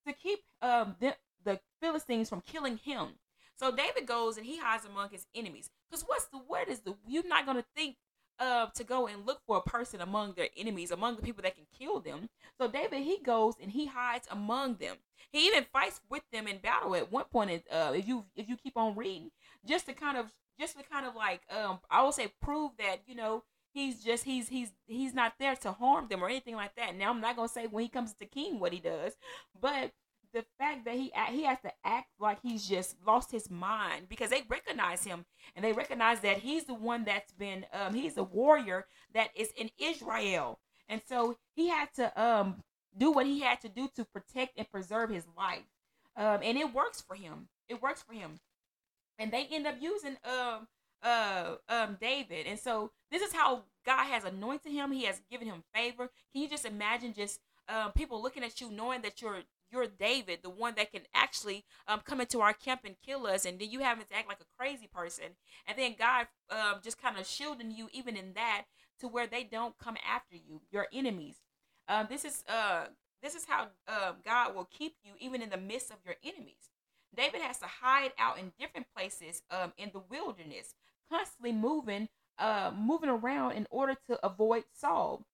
to 0.08 0.14
keep 0.14 0.40
um 0.62 0.96
the 1.00 1.16
the 1.44 1.60
Philistines 1.82 2.30
from 2.30 2.42
killing 2.42 2.78
him. 2.78 3.10
So 3.56 3.72
David 3.72 4.08
goes 4.08 4.38
and 4.38 4.46
he 4.46 4.58
hides 4.58 4.86
among 4.86 5.10
his 5.10 5.26
enemies. 5.36 5.70
Because 5.90 6.04
what's 6.08 6.26
the 6.26 6.38
what 6.38 6.68
is 6.68 6.80
the 6.82 6.96
you're 7.08 7.28
not 7.28 7.46
gonna 7.46 7.66
think 7.76 7.96
uh, 8.42 8.66
to 8.74 8.84
go 8.84 9.08
and 9.08 9.26
look 9.26 9.40
for 9.46 9.58
a 9.58 9.70
person 9.70 10.02
among 10.02 10.34
their 10.34 10.50
enemies, 10.58 10.90
among 10.90 11.16
the 11.16 11.22
people 11.22 11.44
that 11.44 11.56
can 11.56 11.68
kill 11.78 12.00
them. 12.00 12.28
So 12.60 12.68
David, 12.68 13.04
he 13.04 13.20
goes 13.24 13.54
and 13.62 13.72
he 13.72 13.86
hides 13.86 14.28
among 14.32 14.76
them. 14.76 14.96
He 15.32 15.48
even 15.48 15.66
fights 15.72 16.02
with 16.10 16.24
them 16.34 16.48
in 16.48 16.58
battle 16.58 16.96
at 16.96 17.12
one 17.12 17.26
point. 17.26 17.64
Uh, 17.72 17.94
if 17.96 18.08
you 18.08 18.26
if 18.36 18.50
you 18.50 18.58
keep 18.58 18.76
on 18.76 18.96
reading, 18.96 19.30
just 19.66 19.86
to 19.86 19.94
kind 19.94 20.18
of 20.18 20.32
just 20.60 20.78
to 20.78 20.84
kind 20.84 21.06
of 21.06 21.16
like 21.16 21.42
um, 21.56 21.80
I 21.90 22.02
will 22.02 22.12
say 22.12 22.34
prove 22.42 22.72
that 22.80 23.02
you 23.06 23.16
know 23.16 23.44
he's 23.74 24.04
just 24.04 24.24
he's 24.24 24.50
he's 24.50 24.72
he's 24.88 25.14
not 25.14 25.34
there 25.40 25.56
to 25.58 25.72
harm 25.72 26.08
them 26.10 26.24
or 26.24 26.28
anything 26.28 26.56
like 26.56 26.76
that. 26.76 26.98
Now 26.98 27.12
I'm 27.12 27.22
not 27.22 27.36
gonna 27.36 27.48
say 27.48 27.68
when 27.68 27.84
he 27.84 27.90
comes 27.90 28.14
to 28.14 28.26
king 28.26 28.60
what 28.60 28.74
he 28.74 28.80
does, 28.80 29.14
but 29.62 29.92
the 30.34 30.46
fact 30.58 30.86
that 30.86 30.96
he 30.96 31.12
he 31.30 31.44
has 31.44 31.60
to 31.62 31.72
act 31.84 32.08
like 32.20 32.40
he's 32.42 32.68
just 32.68 32.96
lost 33.06 33.32
his 33.32 33.50
mind 33.50 34.08
because 34.10 34.30
they 34.30 34.44
recognize 34.50 35.04
him 35.04 35.26
and 35.56 35.64
they 35.64 35.74
recognize 35.74 36.22
that 36.22 36.40
he's 36.40 36.66
the 36.66 36.74
one 36.74 37.04
that's 37.04 37.32
been 37.34 37.66
um 37.74 37.94
he's 37.94 38.18
a 38.18 38.24
warrior 38.24 38.86
that 39.14 39.30
is 39.36 39.52
in 39.58 39.70
Israel. 39.80 40.60
And 40.90 41.02
so 41.08 41.38
he 41.56 41.70
had 41.70 41.94
to 41.96 42.22
um 42.22 42.64
do 42.98 43.12
what 43.12 43.26
he 43.26 43.42
had 43.42 43.62
to 43.62 43.70
do 43.70 43.90
to 43.96 44.06
protect 44.06 44.58
and 44.58 44.70
preserve 44.70 45.10
his 45.10 45.26
life. 45.38 45.66
Um 46.16 46.40
and 46.44 46.58
it 46.58 46.74
works 46.74 47.02
for 47.02 47.16
him. 47.16 47.48
It 47.70 47.82
works 47.82 48.02
for 48.02 48.14
him. 48.14 48.40
And 49.20 49.32
they 49.32 49.48
end 49.52 49.68
up 49.68 49.76
using 49.80 50.18
um 50.26 50.68
uh 51.04 51.56
um 51.70 51.98
David. 52.00 52.48
And 52.48 52.60
so 52.60 52.92
this 53.12 53.22
is 53.22 53.34
how 53.34 53.64
God 53.86 54.06
has 54.06 54.24
anointed 54.24 54.72
him. 54.72 54.92
He 54.92 55.06
has 55.06 55.22
given 55.30 55.48
him 55.48 55.64
favor. 55.74 56.10
Can 56.32 56.42
you 56.42 56.50
just 56.50 56.66
imagine 56.66 57.14
just 57.14 57.40
um, 57.68 57.92
people 57.92 58.22
looking 58.22 58.44
at 58.44 58.60
you 58.60 58.70
knowing 58.72 59.02
that 59.02 59.22
you're 59.22 59.42
you're 59.72 59.88
David, 59.88 60.40
the 60.44 60.50
one 60.50 60.76
that 60.76 60.92
can 60.92 61.02
actually 61.14 61.64
um, 61.88 62.02
come 62.04 62.22
into 62.22 62.42
our 62.42 62.54
camp 62.54 62.82
and 62.86 62.96
kill 63.06 63.26
us, 63.28 63.46
and 63.46 63.60
then 63.60 63.70
you 63.70 63.80
having 63.80 64.06
to 64.06 64.16
act 64.16 64.28
like 64.28 64.42
a 64.42 64.58
crazy 64.58 64.88
person, 64.88 65.26
and 65.68 65.78
then 65.78 65.96
God 65.98 66.28
um, 66.50 66.82
just 66.84 67.02
kind 67.02 67.18
of 67.18 67.26
shielding 67.28 67.72
you 67.72 67.90
even 67.94 68.16
in 68.16 68.34
that 68.34 68.64
to 69.00 69.08
where 69.08 69.28
they 69.28 69.44
don't 69.44 69.78
come 69.78 69.98
after 70.08 70.36
you, 70.36 70.62
your 70.72 70.88
enemies. 70.94 71.38
Um, 71.88 72.08
this 72.10 72.24
is 72.24 72.44
uh, 72.48 72.86
this 73.22 73.36
is 73.36 73.46
how 73.46 73.68
uh, 73.88 74.14
God 74.24 74.56
will 74.56 74.66
keep 74.66 74.96
you 75.04 75.14
even 75.20 75.42
in 75.42 75.50
the 75.50 75.58
midst 75.58 75.92
of 75.92 75.98
your 76.06 76.16
enemies. 76.24 76.70
David 77.16 77.42
has 77.42 77.58
to 77.60 77.66
hide 77.66 78.12
out 78.18 78.40
in 78.40 78.54
different 78.60 78.88
places 78.96 79.44
um, 79.52 79.74
in 79.78 79.92
the 79.94 80.00
wilderness, 80.00 80.76
constantly 81.10 81.52
moving, 81.52 82.08
uh, 82.40 82.72
moving 82.76 83.10
around 83.10 83.54
in 83.54 83.68
order 83.70 83.96
to 84.08 84.26
avoid 84.26 84.64
Saul. 84.74 85.26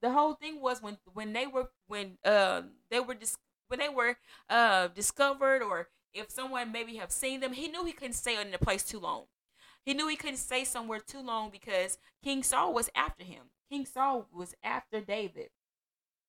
The 0.00 0.12
whole 0.12 0.34
thing 0.34 0.60
was 0.60 0.82
when 0.82 0.98
when 1.12 1.32
they 1.32 1.46
were 1.46 1.70
when 1.86 2.18
uh, 2.24 2.62
they 2.90 3.00
were 3.00 3.14
dis- 3.14 3.38
when 3.68 3.80
they 3.80 3.88
were 3.88 4.16
uh, 4.48 4.88
discovered 4.88 5.62
or 5.62 5.88
if 6.12 6.30
someone 6.30 6.72
maybe 6.72 6.96
have 6.96 7.10
seen 7.10 7.40
them, 7.40 7.52
he 7.52 7.68
knew 7.68 7.84
he 7.84 7.92
couldn't 7.92 8.14
stay 8.14 8.40
in 8.40 8.50
the 8.50 8.58
place 8.58 8.84
too 8.84 9.00
long. 9.00 9.24
He 9.84 9.94
knew 9.94 10.08
he 10.08 10.16
couldn't 10.16 10.36
stay 10.38 10.64
somewhere 10.64 11.00
too 11.00 11.20
long 11.20 11.50
because 11.50 11.98
King 12.22 12.42
Saul 12.42 12.72
was 12.72 12.88
after 12.94 13.24
him. 13.24 13.50
King 13.68 13.84
Saul 13.84 14.28
was 14.32 14.54
after 14.62 15.00
David. 15.00 15.48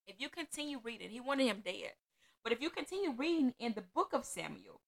If 0.07 0.15
you 0.19 0.29
continue 0.29 0.79
reading, 0.83 1.09
he 1.09 1.19
wanted 1.19 1.47
him 1.47 1.61
dead. 1.63 1.91
But 2.43 2.53
if 2.53 2.61
you 2.61 2.69
continue 2.69 3.11
reading 3.11 3.53
in 3.59 3.73
the 3.73 3.83
book 3.93 4.09
of 4.13 4.25
Samuel, 4.25 4.81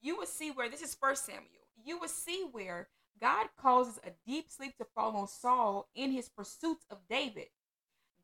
you 0.00 0.16
will 0.16 0.26
see 0.26 0.50
where 0.50 0.68
this 0.68 0.82
is 0.82 0.94
first 0.94 1.24
Samuel. 1.24 1.68
You 1.84 1.98
will 1.98 2.08
see 2.08 2.46
where 2.50 2.88
God 3.20 3.46
causes 3.60 4.00
a 4.04 4.10
deep 4.26 4.50
sleep 4.50 4.76
to 4.78 4.86
fall 4.94 5.16
on 5.16 5.28
Saul 5.28 5.88
in 5.94 6.10
his 6.10 6.28
pursuits 6.28 6.84
of 6.90 6.98
David. 7.08 7.46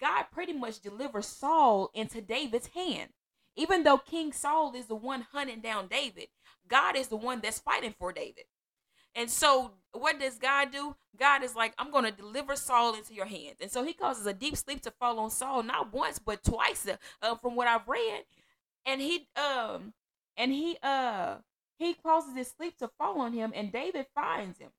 God 0.01 0.25
pretty 0.33 0.53
much 0.53 0.81
delivers 0.81 1.27
Saul 1.27 1.91
into 1.95 2.21
David's 2.21 2.69
hand. 2.69 3.11
Even 3.57 3.83
though 3.83 3.99
King 3.99 4.33
Saul 4.33 4.75
is 4.75 4.87
the 4.87 4.95
one 4.95 5.27
hunting 5.33 5.61
down 5.61 5.89
David, 5.89 6.29
God 6.69 6.97
is 6.97 7.09
the 7.09 7.17
one 7.17 7.41
that's 7.41 7.59
fighting 7.59 7.95
for 7.99 8.13
David. 8.13 8.45
And 9.15 9.29
so, 9.29 9.73
what 9.93 10.21
does 10.21 10.39
God 10.39 10.71
do? 10.71 10.95
God 11.19 11.43
is 11.43 11.57
like, 11.57 11.75
I'm 11.79 11.91
going 11.91 12.05
to 12.05 12.13
deliver 12.13 12.55
Saul 12.55 12.95
into 12.95 13.13
your 13.13 13.27
hands. 13.27 13.57
And 13.61 13.71
so, 13.71 13.83
he 13.83 13.93
causes 13.93 14.25
a 14.27 14.33
deep 14.33 14.57
sleep 14.57 14.83
to 14.83 14.93
fall 14.93 15.19
on 15.19 15.31
Saul, 15.31 15.65
not 15.65 15.93
once, 15.93 16.19
but 16.21 16.45
twice, 16.45 16.87
uh, 17.23 17.35
from 17.37 17.57
what 17.57 17.67
I've 17.67 17.89
read. 17.89 18.23
And 18.87 19.01
he, 19.01 19.27
um, 19.37 19.95
and 20.37 20.53
he, 20.53 20.77
uh, 20.83 21.37
he 21.79 21.95
causes 21.95 22.37
his 22.37 22.49
sleep 22.49 22.79
to 22.79 22.91
fall 22.99 23.21
on 23.21 23.33
him, 23.33 23.53
and 23.55 23.73
David 23.73 24.07
finds 24.15 24.59
him. 24.59 24.71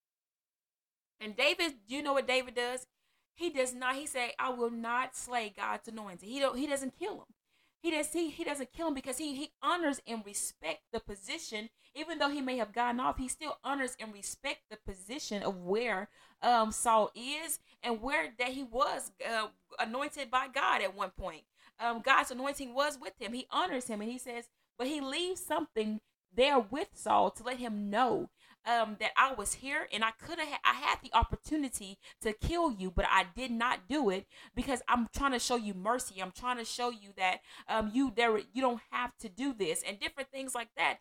And 1.20 1.36
David, 1.36 1.74
you 1.88 2.02
know 2.02 2.14
what 2.14 2.28
David 2.28 2.56
does? 2.56 2.88
He 3.36 3.50
does 3.50 3.74
not. 3.74 3.96
He 3.96 4.06
said, 4.06 4.32
"I 4.40 4.50
will 4.50 4.70
not 4.70 5.16
slay 5.16 5.50
God's 5.56 5.88
anointed." 5.88 6.28
He 6.28 6.40
don't. 6.40 6.58
He 6.58 6.68
doesn't 6.68 6.98
kill 6.98 7.16
him. 7.22 7.34
He 7.82 7.92
does 7.92 8.14
he, 8.14 8.30
he 8.30 8.44
doesn't 8.44 8.74
kill 8.74 8.88
him 8.88 8.94
because 8.94 9.18
he 9.18 9.36
he 9.36 9.52
honors 9.62 10.02
and 10.08 10.24
respect 10.26 10.82
the 10.94 11.00
position. 11.00 11.70
Even 11.96 12.20
though 12.20 12.30
he 12.30 12.42
may 12.42 12.58
have 12.58 12.72
gotten 12.72 13.00
off, 13.00 13.18
he 13.18 13.28
still 13.28 13.58
honors 13.64 13.98
and 14.00 14.14
respect 14.14 14.62
the 14.70 14.78
position 14.78 15.44
of 15.44 15.58
where 15.58 16.10
um 16.42 16.72
Saul 16.72 17.12
is 17.16 17.60
and 17.84 18.02
where 18.02 18.30
that 18.38 18.50
he 18.50 18.64
was 18.64 19.12
uh, 19.28 19.48
anointed 19.80 20.30
by 20.30 20.48
God 20.48 20.82
at 20.82 20.96
one 20.96 21.12
point. 21.12 21.42
Um, 21.80 22.02
God's 22.02 22.32
anointing 22.32 22.74
was 22.74 23.00
with 23.02 23.14
him. 23.20 23.34
He 23.34 23.48
honors 23.50 23.88
him 23.88 24.02
and 24.02 24.12
he 24.12 24.20
says, 24.20 24.50
but 24.78 24.88
he 24.88 25.02
leaves 25.02 25.44
something 25.44 26.00
there 26.34 26.60
with 26.60 26.90
Saul 26.94 27.32
to 27.32 27.44
let 27.44 27.58
him 27.58 27.90
know 27.90 28.30
um, 28.66 28.98
that 29.00 29.12
I 29.18 29.34
was 29.34 29.56
here 29.56 29.88
and 29.92 30.04
I 30.04 30.12
could 30.12 30.40
have 30.40 30.48
ha- 30.48 30.60
I 30.64 30.74
had 30.74 31.00
the 31.04 31.12
opportunity 31.14 31.98
to 32.22 32.34
kill 32.34 32.72
you, 32.72 32.92
but 32.92 33.06
I 33.10 33.26
did 33.36 33.52
not 33.52 33.88
do 33.90 34.10
it 34.10 34.28
because 34.56 34.82
I'm 34.88 35.08
trying 35.16 35.32
to 35.34 35.40
show 35.40 35.56
you 35.56 35.74
mercy. 35.74 36.22
I'm 36.22 36.32
trying 36.32 36.58
to 36.58 36.66
show 36.66 36.90
you 36.90 37.10
that 37.18 37.40
um, 37.68 37.92
you 37.94 38.12
there 38.16 38.38
you 38.38 38.62
don't 38.62 38.82
have 38.92 39.18
to 39.20 39.30
do 39.30 39.54
this 39.54 39.84
and 39.88 40.00
different 40.00 40.30
things 40.32 40.54
like 40.56 40.70
that 40.78 40.98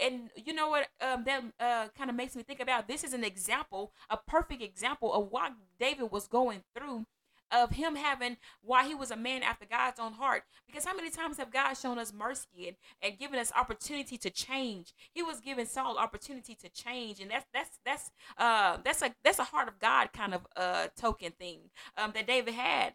and 0.00 0.30
you 0.36 0.52
know 0.52 0.68
what 0.68 0.88
um, 1.00 1.24
that 1.24 1.42
uh, 1.60 1.88
kind 1.96 2.10
of 2.10 2.16
makes 2.16 2.36
me 2.36 2.42
think 2.42 2.60
about 2.60 2.88
this 2.88 3.04
is 3.04 3.12
an 3.12 3.24
example 3.24 3.92
a 4.10 4.16
perfect 4.16 4.62
example 4.62 5.12
of 5.12 5.28
what 5.30 5.52
david 5.80 6.10
was 6.10 6.26
going 6.26 6.62
through 6.76 7.04
of 7.50 7.70
him 7.72 7.96
having 7.96 8.36
why 8.62 8.86
he 8.86 8.94
was 8.94 9.10
a 9.10 9.16
man 9.16 9.42
after 9.42 9.66
God's 9.66 10.00
own 10.00 10.12
heart. 10.12 10.42
Because 10.66 10.84
how 10.84 10.94
many 10.94 11.10
times 11.10 11.38
have 11.38 11.52
God 11.52 11.74
shown 11.74 11.98
us 11.98 12.12
mercy 12.12 12.68
and, 12.68 12.76
and 13.02 13.18
given 13.18 13.38
us 13.38 13.52
opportunity 13.56 14.16
to 14.18 14.30
change? 14.30 14.92
He 15.12 15.22
was 15.22 15.40
giving 15.40 15.66
Saul 15.66 15.98
opportunity 15.98 16.54
to 16.56 16.68
change, 16.68 17.20
and 17.20 17.30
that's 17.30 17.46
that's 17.52 17.78
that's 17.84 18.10
uh 18.36 18.78
that's 18.84 19.02
a 19.02 19.14
that's 19.24 19.38
a 19.38 19.44
heart 19.44 19.68
of 19.68 19.78
God 19.78 20.12
kind 20.12 20.34
of 20.34 20.46
uh 20.56 20.88
token 20.96 21.32
thing 21.32 21.60
um 21.96 22.12
that 22.14 22.26
David 22.26 22.54
had. 22.54 22.94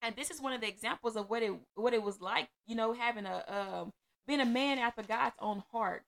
And 0.00 0.14
this 0.14 0.30
is 0.30 0.40
one 0.40 0.52
of 0.52 0.60
the 0.60 0.68
examples 0.68 1.16
of 1.16 1.28
what 1.28 1.42
it 1.42 1.52
what 1.74 1.94
it 1.94 2.02
was 2.02 2.20
like, 2.20 2.48
you 2.66 2.76
know, 2.76 2.92
having 2.92 3.26
a 3.26 3.44
um 3.48 3.92
being 4.26 4.40
a 4.40 4.46
man 4.46 4.78
after 4.78 5.02
God's 5.02 5.36
own 5.40 5.62
heart. 5.72 6.02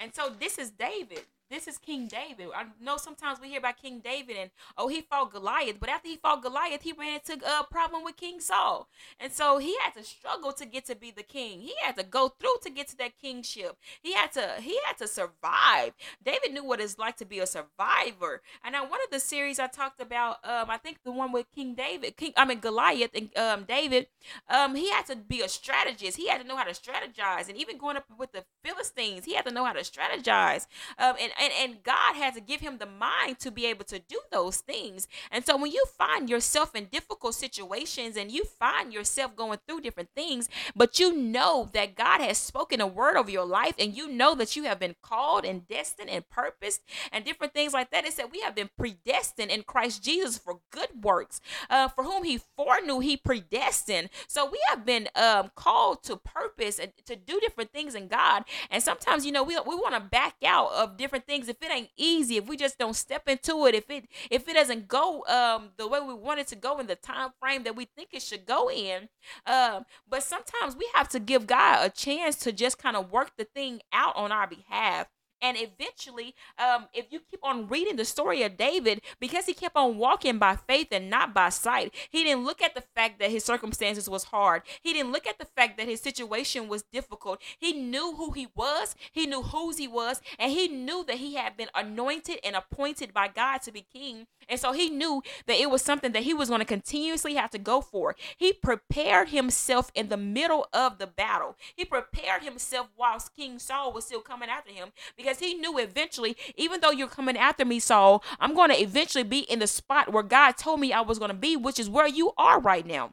And 0.00 0.14
so 0.14 0.28
this 0.28 0.58
is 0.58 0.70
David 0.70 1.24
this 1.50 1.68
is 1.68 1.78
King 1.78 2.08
David. 2.08 2.48
I 2.54 2.64
know 2.80 2.96
sometimes 2.96 3.40
we 3.40 3.48
hear 3.48 3.58
about 3.58 3.80
King 3.80 4.00
David 4.02 4.36
and 4.36 4.50
oh 4.76 4.88
he 4.88 5.00
fought 5.02 5.32
Goliath, 5.32 5.76
but 5.80 5.88
after 5.88 6.08
he 6.08 6.16
fought 6.16 6.42
Goliath, 6.42 6.82
he 6.82 6.92
ran 6.92 7.14
into 7.14 7.34
a 7.46 7.64
problem 7.64 8.04
with 8.04 8.16
King 8.16 8.40
Saul, 8.40 8.88
and 9.20 9.32
so 9.32 9.58
he 9.58 9.76
had 9.82 9.94
to 9.94 10.04
struggle 10.04 10.52
to 10.52 10.66
get 10.66 10.86
to 10.86 10.94
be 10.94 11.10
the 11.10 11.22
king. 11.22 11.60
He 11.60 11.74
had 11.82 11.96
to 11.96 12.02
go 12.02 12.28
through 12.28 12.56
to 12.62 12.70
get 12.70 12.88
to 12.88 12.96
that 12.98 13.18
kingship. 13.20 13.76
He 14.02 14.14
had 14.14 14.32
to 14.32 14.54
he 14.60 14.78
had 14.86 14.96
to 14.98 15.08
survive. 15.08 15.92
David 16.24 16.52
knew 16.52 16.64
what 16.64 16.80
it's 16.80 16.98
like 16.98 17.16
to 17.18 17.24
be 17.24 17.38
a 17.38 17.46
survivor. 17.46 18.42
And 18.64 18.72
now 18.72 18.82
one 18.82 19.00
of 19.04 19.10
the 19.10 19.20
series 19.20 19.58
I 19.58 19.66
talked 19.66 20.00
about, 20.00 20.38
um, 20.44 20.70
I 20.70 20.78
think 20.78 20.98
the 21.04 21.12
one 21.12 21.32
with 21.32 21.46
King 21.54 21.74
David, 21.74 22.16
King 22.16 22.32
I 22.36 22.44
mean 22.44 22.60
Goliath 22.60 23.10
and 23.14 23.36
um 23.36 23.64
David, 23.64 24.06
um, 24.48 24.74
he 24.74 24.90
had 24.90 25.06
to 25.06 25.16
be 25.16 25.40
a 25.40 25.48
strategist. 25.48 26.16
He 26.16 26.28
had 26.28 26.40
to 26.40 26.46
know 26.46 26.56
how 26.56 26.64
to 26.64 26.72
strategize, 26.72 27.48
and 27.48 27.56
even 27.58 27.78
going 27.78 27.96
up 27.96 28.06
with 28.18 28.32
the 28.32 28.44
Philistines, 28.64 29.24
he 29.24 29.34
had 29.34 29.44
to 29.46 29.52
know 29.52 29.64
how 29.64 29.72
to 29.72 29.80
strategize. 29.80 30.66
Um, 30.98 31.16
and 31.20 31.32
and, 31.40 31.52
and 31.58 31.82
God 31.82 32.14
had 32.16 32.34
to 32.34 32.40
give 32.40 32.60
him 32.60 32.78
the 32.78 32.86
mind 32.86 33.38
to 33.40 33.50
be 33.50 33.66
able 33.66 33.84
to 33.84 33.98
do 33.98 34.20
those 34.30 34.58
things. 34.58 35.08
And 35.30 35.44
so 35.44 35.56
when 35.56 35.72
you 35.72 35.84
find 35.96 36.28
yourself 36.28 36.74
in 36.74 36.86
difficult 36.86 37.34
situations 37.34 38.16
and 38.16 38.30
you 38.30 38.44
find 38.44 38.92
yourself 38.92 39.36
going 39.36 39.58
through 39.66 39.80
different 39.80 40.10
things, 40.14 40.48
but 40.74 40.98
you 40.98 41.16
know 41.16 41.68
that 41.72 41.94
God 41.94 42.20
has 42.20 42.38
spoken 42.38 42.80
a 42.80 42.86
word 42.86 43.16
over 43.16 43.30
your 43.30 43.46
life 43.46 43.74
and 43.78 43.96
you 43.96 44.08
know 44.08 44.34
that 44.34 44.56
you 44.56 44.64
have 44.64 44.78
been 44.78 44.96
called 45.02 45.44
and 45.44 45.66
destined 45.66 46.10
and 46.10 46.28
purposed 46.28 46.82
and 47.12 47.24
different 47.24 47.52
things 47.52 47.72
like 47.72 47.90
that, 47.90 48.04
it 48.04 48.12
said 48.12 48.26
we 48.32 48.40
have 48.40 48.54
been 48.54 48.70
predestined 48.78 49.50
in 49.50 49.62
Christ 49.62 50.02
Jesus 50.02 50.38
for 50.38 50.60
good 50.70 50.88
works, 51.02 51.40
uh, 51.70 51.88
for 51.88 52.04
whom 52.04 52.24
he 52.24 52.40
foreknew, 52.56 53.00
he 53.00 53.16
predestined. 53.16 54.10
So 54.26 54.48
we 54.50 54.60
have 54.68 54.84
been 54.84 55.08
um, 55.14 55.50
called 55.54 56.02
to 56.04 56.16
purpose 56.16 56.78
and 56.78 56.92
to 57.06 57.16
do 57.16 57.40
different 57.40 57.72
things 57.72 57.94
in 57.94 58.08
God. 58.08 58.44
And 58.70 58.82
sometimes, 58.82 59.24
you 59.26 59.32
know, 59.32 59.42
we, 59.42 59.58
we 59.66 59.74
want 59.74 59.94
to 59.94 60.00
back 60.00 60.36
out 60.44 60.72
of 60.72 60.96
different 60.96 61.23
things 61.26 61.48
if 61.48 61.56
it 61.62 61.70
ain't 61.70 61.90
easy, 61.96 62.36
if 62.36 62.46
we 62.46 62.56
just 62.56 62.78
don't 62.78 62.96
step 62.96 63.28
into 63.28 63.66
it, 63.66 63.74
if 63.74 63.90
it 63.90 64.06
if 64.30 64.48
it 64.48 64.54
doesn't 64.54 64.88
go 64.88 65.24
um, 65.26 65.70
the 65.76 65.86
way 65.86 66.00
we 66.00 66.14
want 66.14 66.40
it 66.40 66.46
to 66.48 66.56
go 66.56 66.78
in 66.78 66.86
the 66.86 66.96
time 66.96 67.30
frame 67.40 67.64
that 67.64 67.76
we 67.76 67.86
think 67.96 68.10
it 68.12 68.22
should 68.22 68.46
go 68.46 68.70
in. 68.70 69.08
Um, 69.46 69.84
but 70.08 70.22
sometimes 70.22 70.76
we 70.76 70.88
have 70.94 71.08
to 71.10 71.20
give 71.20 71.46
God 71.46 71.84
a 71.84 71.90
chance 71.90 72.36
to 72.36 72.52
just 72.52 72.78
kind 72.78 72.96
of 72.96 73.10
work 73.10 73.32
the 73.36 73.44
thing 73.44 73.80
out 73.92 74.16
on 74.16 74.32
our 74.32 74.46
behalf. 74.46 75.08
And 75.44 75.58
eventually, 75.58 76.34
um, 76.58 76.86
if 76.94 77.04
you 77.10 77.20
keep 77.20 77.40
on 77.42 77.68
reading 77.68 77.96
the 77.96 78.06
story 78.06 78.42
of 78.44 78.56
David, 78.56 79.02
because 79.20 79.44
he 79.44 79.52
kept 79.52 79.76
on 79.76 79.98
walking 79.98 80.38
by 80.38 80.56
faith 80.56 80.88
and 80.90 81.10
not 81.10 81.34
by 81.34 81.50
sight, 81.50 81.94
he 82.10 82.24
didn't 82.24 82.46
look 82.46 82.62
at 82.62 82.74
the 82.74 82.80
fact 82.80 83.18
that 83.20 83.30
his 83.30 83.44
circumstances 83.44 84.08
was 84.08 84.24
hard. 84.24 84.62
He 84.80 84.94
didn't 84.94 85.12
look 85.12 85.26
at 85.26 85.38
the 85.38 85.44
fact 85.44 85.76
that 85.76 85.86
his 85.86 86.00
situation 86.00 86.66
was 86.66 86.82
difficult. 86.84 87.42
He 87.58 87.74
knew 87.74 88.14
who 88.16 88.32
he 88.32 88.48
was, 88.56 88.96
he 89.12 89.26
knew 89.26 89.42
whose 89.42 89.76
he 89.76 89.86
was, 89.86 90.22
and 90.38 90.50
he 90.50 90.66
knew 90.66 91.04
that 91.04 91.16
he 91.16 91.34
had 91.34 91.58
been 91.58 91.68
anointed 91.74 92.38
and 92.42 92.56
appointed 92.56 93.12
by 93.12 93.28
God 93.28 93.60
to 93.62 93.72
be 93.72 93.82
king. 93.82 94.26
And 94.48 94.58
so 94.58 94.72
he 94.72 94.88
knew 94.88 95.22
that 95.46 95.60
it 95.60 95.70
was 95.70 95.82
something 95.82 96.12
that 96.12 96.22
he 96.22 96.32
was 96.34 96.48
going 96.48 96.60
to 96.60 96.66
continuously 96.66 97.34
have 97.34 97.50
to 97.50 97.58
go 97.58 97.82
for. 97.82 98.16
He 98.36 98.52
prepared 98.52 99.28
himself 99.28 99.90
in 99.94 100.08
the 100.08 100.16
middle 100.16 100.66
of 100.72 100.98
the 100.98 101.06
battle. 101.06 101.56
He 101.76 101.84
prepared 101.84 102.42
himself 102.42 102.88
whilst 102.96 103.34
King 103.34 103.58
Saul 103.58 103.92
was 103.92 104.06
still 104.06 104.20
coming 104.20 104.48
after 104.48 104.72
him 104.72 104.88
because 105.16 105.33
because 105.34 105.52
he 105.52 105.54
knew 105.54 105.78
eventually, 105.78 106.36
even 106.56 106.80
though 106.80 106.90
you're 106.90 107.08
coming 107.08 107.36
after 107.36 107.64
me, 107.64 107.80
Saul, 107.80 108.22
I'm 108.40 108.54
going 108.54 108.70
to 108.70 108.80
eventually 108.80 109.24
be 109.24 109.40
in 109.40 109.58
the 109.58 109.66
spot 109.66 110.12
where 110.12 110.22
God 110.22 110.52
told 110.52 110.80
me 110.80 110.92
I 110.92 111.00
was 111.00 111.18
going 111.18 111.30
to 111.30 111.36
be, 111.36 111.56
which 111.56 111.78
is 111.78 111.90
where 111.90 112.06
you 112.06 112.32
are 112.38 112.60
right 112.60 112.86
now. 112.86 113.12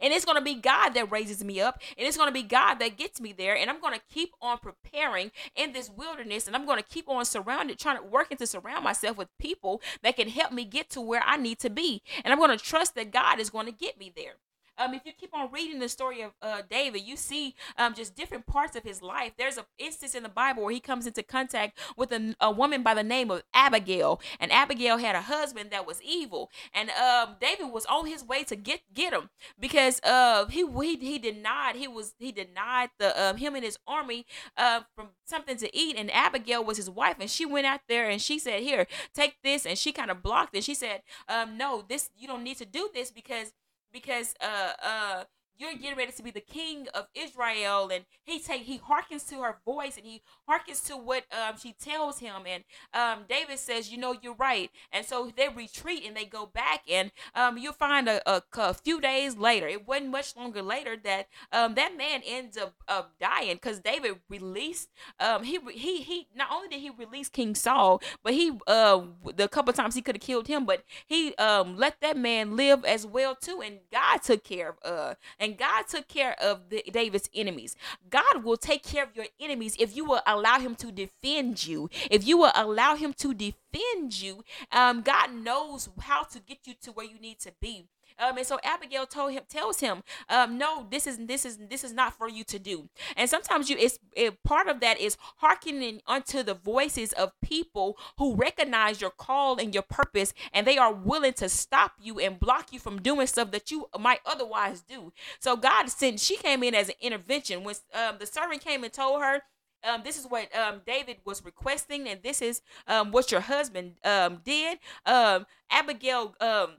And 0.00 0.12
it's 0.12 0.24
going 0.24 0.38
to 0.38 0.44
be 0.44 0.54
God 0.54 0.90
that 0.90 1.10
raises 1.10 1.44
me 1.44 1.60
up. 1.60 1.80
And 1.98 2.06
it's 2.06 2.16
going 2.16 2.28
to 2.28 2.32
be 2.32 2.42
God 2.42 2.76
that 2.76 2.96
gets 2.96 3.20
me 3.20 3.34
there. 3.34 3.54
And 3.54 3.68
I'm 3.68 3.80
going 3.80 3.92
to 3.92 4.00
keep 4.10 4.32
on 4.40 4.58
preparing 4.58 5.32
in 5.54 5.72
this 5.72 5.90
wilderness. 5.90 6.46
And 6.46 6.56
I'm 6.56 6.64
going 6.64 6.78
to 6.78 6.88
keep 6.88 7.10
on 7.10 7.24
surrounded, 7.26 7.78
trying 7.78 7.98
to 7.98 8.02
working 8.02 8.38
to 8.38 8.46
surround 8.46 8.84
myself 8.84 9.18
with 9.18 9.28
people 9.38 9.82
that 10.02 10.16
can 10.16 10.28
help 10.28 10.50
me 10.50 10.64
get 10.64 10.88
to 10.90 11.00
where 11.00 11.22
I 11.22 11.36
need 11.36 11.58
to 11.58 11.68
be. 11.68 12.02
And 12.24 12.32
I'm 12.32 12.38
going 12.38 12.56
to 12.56 12.64
trust 12.64 12.94
that 12.94 13.10
God 13.10 13.38
is 13.38 13.50
going 13.50 13.66
to 13.66 13.72
get 13.72 13.98
me 13.98 14.10
there. 14.14 14.36
Um, 14.78 14.94
if 14.94 15.02
you 15.04 15.12
keep 15.12 15.34
on 15.34 15.50
reading 15.52 15.78
the 15.78 15.88
story 15.88 16.22
of 16.22 16.32
uh, 16.40 16.62
David, 16.68 17.02
you 17.02 17.16
see 17.16 17.54
um, 17.76 17.94
just 17.94 18.14
different 18.14 18.46
parts 18.46 18.76
of 18.76 18.82
his 18.82 19.02
life. 19.02 19.32
There's 19.36 19.58
an 19.58 19.64
instance 19.78 20.14
in 20.14 20.22
the 20.22 20.28
Bible 20.28 20.62
where 20.62 20.72
he 20.72 20.80
comes 20.80 21.06
into 21.06 21.22
contact 21.22 21.78
with 21.96 22.12
a, 22.12 22.34
a 22.40 22.50
woman 22.50 22.82
by 22.82 22.94
the 22.94 23.02
name 23.02 23.30
of 23.30 23.42
Abigail, 23.54 24.20
and 24.40 24.50
Abigail 24.50 24.98
had 24.98 25.14
a 25.14 25.22
husband 25.22 25.70
that 25.70 25.86
was 25.86 26.00
evil, 26.02 26.50
and 26.74 26.90
um, 26.90 27.36
David 27.40 27.72
was 27.72 27.86
on 27.86 28.06
his 28.06 28.24
way 28.24 28.44
to 28.44 28.56
get 28.56 28.80
get 28.94 29.12
him 29.12 29.30
because 29.58 30.00
uh, 30.02 30.46
he, 30.46 30.66
he 30.66 30.96
he 30.96 31.18
denied 31.18 31.76
he 31.76 31.88
was 31.88 32.14
he 32.18 32.32
denied 32.32 32.90
the 32.98 33.20
um, 33.22 33.36
him 33.36 33.54
and 33.54 33.64
his 33.64 33.78
army 33.86 34.26
uh, 34.56 34.80
from 34.94 35.08
something 35.24 35.56
to 35.58 35.76
eat, 35.76 35.96
and 35.96 36.10
Abigail 36.10 36.64
was 36.64 36.76
his 36.76 36.90
wife, 36.90 37.16
and 37.20 37.30
she 37.30 37.44
went 37.46 37.66
out 37.66 37.80
there 37.88 38.08
and 38.08 38.20
she 38.20 38.38
said, 38.38 38.62
"Here, 38.62 38.86
take 39.14 39.36
this," 39.42 39.66
and 39.66 39.76
she 39.78 39.92
kind 39.92 40.10
of 40.10 40.22
blocked 40.22 40.56
it. 40.56 40.64
She 40.64 40.74
said, 40.74 41.02
um, 41.28 41.56
"No, 41.56 41.84
this 41.86 42.10
you 42.16 42.26
don't 42.26 42.42
need 42.44 42.58
to 42.58 42.66
do 42.66 42.90
this 42.94 43.10
because." 43.10 43.52
Because 43.92 44.34
uh 44.40 44.72
uh 44.82 45.24
you're 45.58 45.74
getting 45.74 45.96
ready 45.96 46.12
to 46.12 46.22
be 46.22 46.30
the 46.30 46.40
king 46.40 46.88
of 46.94 47.06
Israel. 47.14 47.90
And 47.92 48.04
he 48.24 48.40
take 48.40 48.62
he 48.62 48.78
hearkens 48.78 49.24
to 49.24 49.42
her 49.42 49.58
voice 49.64 49.96
and 49.96 50.06
he 50.06 50.22
hearkens 50.48 50.80
to 50.82 50.96
what 50.96 51.24
um, 51.32 51.56
she 51.60 51.72
tells 51.72 52.18
him. 52.18 52.42
And 52.46 52.64
um, 52.94 53.24
David 53.28 53.58
says, 53.58 53.90
you 53.90 53.98
know, 53.98 54.16
you're 54.20 54.34
right. 54.34 54.70
And 54.92 55.04
so 55.04 55.30
they 55.36 55.48
retreat 55.48 56.04
and 56.06 56.16
they 56.16 56.24
go 56.24 56.46
back. 56.46 56.82
And 56.90 57.12
um, 57.34 57.58
you'll 57.58 57.72
find 57.72 58.08
a, 58.08 58.28
a, 58.28 58.42
a, 58.58 58.74
few 58.74 59.00
days 59.00 59.36
later, 59.36 59.68
it 59.68 59.86
wasn't 59.86 60.10
much 60.10 60.36
longer 60.36 60.62
later 60.62 60.96
that 61.04 61.28
um, 61.52 61.74
that 61.74 61.96
man 61.96 62.22
ends 62.26 62.56
up, 62.56 62.74
up 62.88 63.12
dying 63.20 63.54
because 63.54 63.80
David 63.80 64.16
released 64.28 64.88
um, 65.20 65.44
he 65.44 65.58
he 65.72 66.02
he 66.02 66.28
not 66.34 66.48
only 66.50 66.68
did 66.68 66.80
he 66.80 66.90
release 66.90 67.28
King 67.28 67.54
Saul, 67.54 68.00
but 68.22 68.32
he 68.34 68.52
uh 68.66 69.02
the 69.34 69.48
couple 69.48 69.72
times 69.72 69.94
he 69.94 70.02
could 70.02 70.16
have 70.16 70.22
killed 70.22 70.48
him, 70.48 70.64
but 70.64 70.84
he 71.06 71.34
um 71.36 71.76
let 71.76 72.00
that 72.00 72.16
man 72.16 72.56
live 72.56 72.84
as 72.84 73.06
well 73.06 73.34
too. 73.34 73.62
And 73.64 73.78
God 73.92 74.22
took 74.22 74.44
care 74.44 74.70
of 74.70 74.76
uh 74.84 75.14
and 75.38 75.51
God 75.56 75.86
took 75.88 76.08
care 76.08 76.36
of 76.40 76.68
the, 76.68 76.82
David's 76.92 77.30
enemies. 77.34 77.76
God 78.10 78.44
will 78.44 78.56
take 78.56 78.82
care 78.82 79.04
of 79.04 79.14
your 79.14 79.26
enemies 79.40 79.76
if 79.78 79.96
you 79.96 80.04
will 80.04 80.20
allow 80.26 80.58
him 80.58 80.74
to 80.76 80.92
defend 80.92 81.66
you. 81.66 81.90
If 82.10 82.26
you 82.26 82.38
will 82.38 82.52
allow 82.54 82.96
him 82.96 83.12
to 83.14 83.34
defend 83.34 84.20
you, 84.20 84.44
um, 84.70 85.02
God 85.02 85.34
knows 85.34 85.88
how 86.00 86.24
to 86.24 86.40
get 86.40 86.58
you 86.66 86.74
to 86.82 86.92
where 86.92 87.06
you 87.06 87.18
need 87.18 87.40
to 87.40 87.52
be. 87.60 87.86
Um, 88.18 88.38
and 88.38 88.46
so 88.46 88.58
Abigail 88.62 89.06
told 89.06 89.32
him, 89.32 89.42
tells 89.48 89.80
him, 89.80 90.02
um, 90.28 90.58
no, 90.58 90.86
this 90.90 91.06
is 91.06 91.18
this 91.26 91.44
is 91.44 91.58
this 91.58 91.84
is 91.84 91.92
not 91.92 92.16
for 92.16 92.28
you 92.28 92.44
to 92.44 92.58
do. 92.58 92.88
And 93.16 93.28
sometimes 93.28 93.70
you, 93.70 93.76
it's 93.78 93.98
it, 94.12 94.42
part 94.42 94.68
of 94.68 94.80
that 94.80 95.00
is 95.00 95.16
hearkening 95.38 96.00
unto 96.06 96.42
the 96.42 96.54
voices 96.54 97.12
of 97.12 97.32
people 97.42 97.98
who 98.18 98.34
recognize 98.34 99.00
your 99.00 99.10
call 99.10 99.58
and 99.58 99.74
your 99.74 99.82
purpose, 99.82 100.32
and 100.52 100.66
they 100.66 100.78
are 100.78 100.92
willing 100.92 101.34
to 101.34 101.48
stop 101.48 101.92
you 102.00 102.18
and 102.18 102.40
block 102.40 102.72
you 102.72 102.78
from 102.78 103.00
doing 103.00 103.26
stuff 103.26 103.50
that 103.50 103.70
you 103.70 103.86
might 103.98 104.20
otherwise 104.26 104.82
do. 104.82 105.12
So 105.40 105.56
God 105.56 105.88
sent. 105.88 106.20
She 106.20 106.36
came 106.36 106.62
in 106.62 106.74
as 106.74 106.88
an 106.88 106.94
intervention 107.00 107.64
when 107.64 107.74
um, 107.94 108.16
the 108.18 108.26
servant 108.26 108.62
came 108.62 108.84
and 108.84 108.92
told 108.92 109.22
her 109.22 109.42
um, 109.84 110.02
this 110.04 110.18
is 110.18 110.26
what 110.26 110.54
um, 110.56 110.80
David 110.86 111.18
was 111.24 111.44
requesting, 111.44 112.08
and 112.08 112.22
this 112.22 112.40
is 112.40 112.62
um, 112.86 113.10
what 113.10 113.30
your 113.30 113.40
husband 113.40 113.94
um, 114.04 114.40
did. 114.44 114.78
Um, 115.06 115.46
Abigail 115.70 116.34
um, 116.40 116.74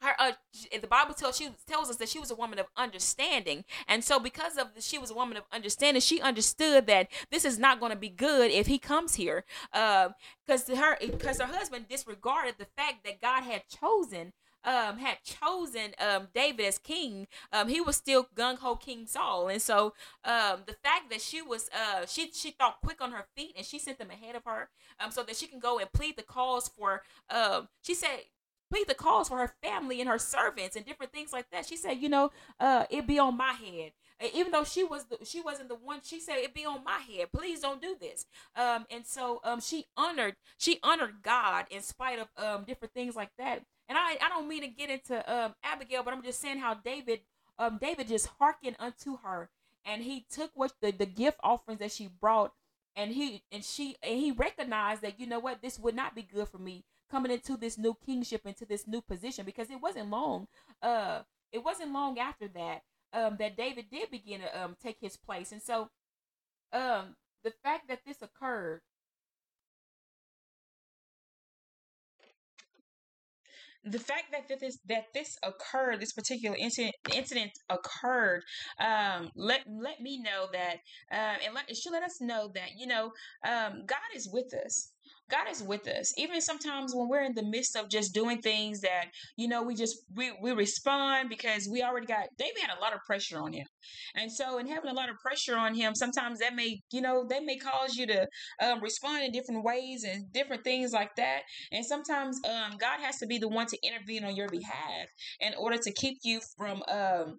her 0.00 0.14
uh, 0.18 0.32
the 0.80 0.86
bible 0.86 1.14
tells 1.14 1.36
she 1.36 1.50
tells 1.66 1.90
us 1.90 1.96
that 1.96 2.08
she 2.08 2.18
was 2.18 2.30
a 2.30 2.34
woman 2.34 2.58
of 2.58 2.66
understanding. 2.76 3.64
And 3.88 4.02
so 4.04 4.18
because 4.18 4.56
of 4.56 4.74
the, 4.74 4.80
she 4.80 4.98
was 4.98 5.10
a 5.10 5.14
woman 5.14 5.36
of 5.36 5.44
understanding 5.52 6.00
she 6.00 6.20
understood 6.20 6.86
that 6.86 7.08
this 7.30 7.44
is 7.44 7.58
not 7.58 7.80
going 7.80 7.92
to 7.92 7.98
be 7.98 8.08
good 8.08 8.50
if 8.50 8.66
he 8.66 8.78
comes 8.78 9.14
here 9.14 9.44
because 9.72 10.68
uh, 10.68 10.76
her 10.76 10.96
because 11.00 11.40
her 11.40 11.46
husband 11.46 11.86
disregarded 11.88 12.54
the 12.58 12.66
fact 12.76 13.04
that 13.04 13.20
god 13.20 13.42
had 13.42 13.62
chosen 13.68 14.32
um 14.64 14.98
had 14.98 15.18
chosen 15.24 15.92
um 15.98 16.28
David 16.34 16.66
as 16.66 16.78
king, 16.78 17.26
um 17.52 17.68
he 17.68 17.80
was 17.80 17.96
still 17.96 18.28
gung 18.36 18.58
ho 18.58 18.76
King 18.76 19.06
Saul, 19.06 19.48
and 19.48 19.60
so 19.62 19.94
um 20.24 20.62
the 20.66 20.76
fact 20.82 21.10
that 21.10 21.20
she 21.20 21.40
was 21.42 21.70
uh 21.72 22.04
she 22.06 22.30
she 22.32 22.50
thought 22.50 22.80
quick 22.82 23.00
on 23.00 23.12
her 23.12 23.26
feet 23.36 23.54
and 23.56 23.64
she 23.64 23.78
sent 23.78 23.98
them 23.98 24.10
ahead 24.10 24.36
of 24.36 24.44
her 24.44 24.68
um 25.02 25.10
so 25.10 25.22
that 25.22 25.36
she 25.36 25.46
can 25.46 25.60
go 25.60 25.78
and 25.78 25.90
plead 25.92 26.16
the 26.16 26.22
cause 26.22 26.68
for 26.68 27.02
um 27.30 27.68
she 27.82 27.94
said 27.94 28.20
plead 28.70 28.88
the 28.88 28.94
cause 28.94 29.28
for 29.28 29.38
her 29.38 29.52
family 29.62 30.00
and 30.00 30.08
her 30.08 30.18
servants 30.18 30.76
and 30.76 30.86
different 30.86 31.12
things 31.12 31.32
like 31.32 31.50
that. 31.50 31.66
She 31.66 31.76
said, 31.76 31.94
you 31.94 32.08
know, 32.08 32.30
uh, 32.58 32.84
it 32.90 33.06
be 33.06 33.18
on 33.18 33.36
my 33.36 33.52
head. 33.52 33.92
Even 34.34 34.52
though 34.52 34.64
she 34.64 34.84
was 34.84 35.06
the, 35.06 35.18
she 35.24 35.40
wasn't 35.40 35.70
the 35.70 35.74
one, 35.74 36.00
she 36.04 36.20
said 36.20 36.36
it 36.36 36.54
be 36.54 36.66
on 36.66 36.84
my 36.84 36.98
head. 36.98 37.28
Please 37.32 37.60
don't 37.60 37.80
do 37.80 37.96
this. 37.98 38.26
Um, 38.54 38.86
and 38.90 39.06
so 39.06 39.40
um, 39.44 39.60
she 39.60 39.86
honored 39.96 40.36
she 40.58 40.78
honored 40.82 41.22
God 41.22 41.66
in 41.70 41.80
spite 41.82 42.18
of 42.18 42.28
um 42.36 42.64
different 42.64 42.92
things 42.92 43.16
like 43.16 43.30
that. 43.38 43.62
And 43.88 43.96
I 43.96 44.18
I 44.22 44.28
don't 44.28 44.46
mean 44.46 44.60
to 44.60 44.68
get 44.68 44.90
into 44.90 45.16
um 45.32 45.54
Abigail, 45.64 46.02
but 46.02 46.12
I'm 46.12 46.22
just 46.22 46.40
saying 46.40 46.58
how 46.58 46.74
David 46.74 47.20
um 47.58 47.78
David 47.80 48.08
just 48.08 48.26
hearkened 48.38 48.76
unto 48.78 49.18
her, 49.24 49.48
and 49.86 50.02
he 50.02 50.26
took 50.30 50.50
what 50.54 50.72
the 50.82 50.90
the 50.90 51.06
gift 51.06 51.38
offerings 51.42 51.80
that 51.80 51.92
she 51.92 52.08
brought 52.08 52.52
and 52.96 53.12
he 53.12 53.42
and 53.50 53.64
she 53.64 53.96
and 54.02 54.18
he 54.18 54.32
recognized 54.32 55.02
that 55.02 55.18
you 55.18 55.26
know 55.26 55.38
what 55.38 55.62
this 55.62 55.78
would 55.78 55.94
not 55.94 56.14
be 56.14 56.22
good 56.22 56.48
for 56.48 56.58
me 56.58 56.84
coming 57.10 57.32
into 57.32 57.56
this 57.56 57.78
new 57.78 57.96
kingship 58.06 58.42
into 58.44 58.64
this 58.64 58.86
new 58.86 59.00
position 59.00 59.44
because 59.44 59.70
it 59.70 59.80
wasn't 59.80 60.08
long 60.08 60.46
uh 60.82 61.20
it 61.52 61.64
wasn't 61.64 61.92
long 61.92 62.18
after 62.18 62.48
that 62.48 62.82
um 63.12 63.36
that 63.38 63.56
David 63.56 63.86
did 63.90 64.10
begin 64.10 64.40
to 64.40 64.62
um 64.62 64.76
take 64.82 64.96
his 65.00 65.16
place 65.16 65.52
and 65.52 65.62
so 65.62 65.88
um 66.72 67.16
the 67.42 67.52
fact 67.62 67.88
that 67.88 68.00
this 68.06 68.18
occurred 68.22 68.80
the 73.84 73.98
fact 73.98 74.24
that 74.32 74.48
this 74.60 74.78
that 74.88 75.04
this 75.14 75.38
occurred, 75.42 76.00
this 76.00 76.12
particular 76.12 76.56
incident 76.56 76.94
incident 77.14 77.52
occurred, 77.70 78.42
um, 78.78 79.30
let 79.34 79.62
let 79.66 80.00
me 80.00 80.20
know 80.20 80.48
that, 80.52 80.76
uh, 81.10 81.36
and 81.44 81.54
let, 81.54 81.68
it 81.70 81.76
should 81.76 81.92
let 81.92 82.02
us 82.02 82.20
know 82.20 82.50
that 82.54 82.70
you 82.76 82.86
know 82.86 83.12
um, 83.46 83.84
God 83.86 83.98
is 84.14 84.28
with 84.30 84.52
us. 84.54 84.92
God 85.30 85.50
is 85.50 85.62
with 85.62 85.86
us. 85.88 86.12
Even 86.18 86.40
sometimes 86.40 86.94
when 86.94 87.08
we're 87.08 87.22
in 87.24 87.34
the 87.34 87.44
midst 87.44 87.76
of 87.76 87.88
just 87.88 88.12
doing 88.14 88.40
things 88.42 88.80
that, 88.80 89.06
you 89.36 89.48
know, 89.48 89.62
we 89.62 89.74
just 89.74 89.98
we, 90.14 90.32
we 90.42 90.52
respond 90.52 91.28
because 91.28 91.68
we 91.70 91.82
already 91.82 92.06
got 92.06 92.28
David 92.38 92.58
had 92.60 92.76
a 92.76 92.80
lot 92.80 92.94
of 92.94 93.00
pressure 93.06 93.38
on 93.38 93.52
him. 93.52 93.66
And 94.14 94.30
so 94.30 94.58
in 94.58 94.66
having 94.66 94.90
a 94.90 94.94
lot 94.94 95.08
of 95.08 95.16
pressure 95.18 95.56
on 95.56 95.74
him, 95.74 95.94
sometimes 95.94 96.40
that 96.40 96.54
may, 96.54 96.80
you 96.92 97.00
know, 97.00 97.24
that 97.28 97.44
may 97.44 97.56
cause 97.56 97.96
you 97.96 98.06
to 98.06 98.26
um, 98.62 98.80
respond 98.80 99.24
in 99.24 99.32
different 99.32 99.64
ways 99.64 100.04
and 100.04 100.32
different 100.32 100.64
things 100.64 100.92
like 100.92 101.14
that. 101.16 101.42
And 101.72 101.84
sometimes 101.84 102.40
um, 102.44 102.76
God 102.78 103.00
has 103.00 103.18
to 103.18 103.26
be 103.26 103.38
the 103.38 103.48
one 103.48 103.66
to 103.66 103.78
intervene 103.82 104.24
on 104.24 104.36
your 104.36 104.48
behalf 104.48 105.08
in 105.40 105.54
order 105.58 105.78
to 105.78 105.92
keep 105.92 106.18
you 106.22 106.40
from 106.56 106.82
um, 106.88 107.38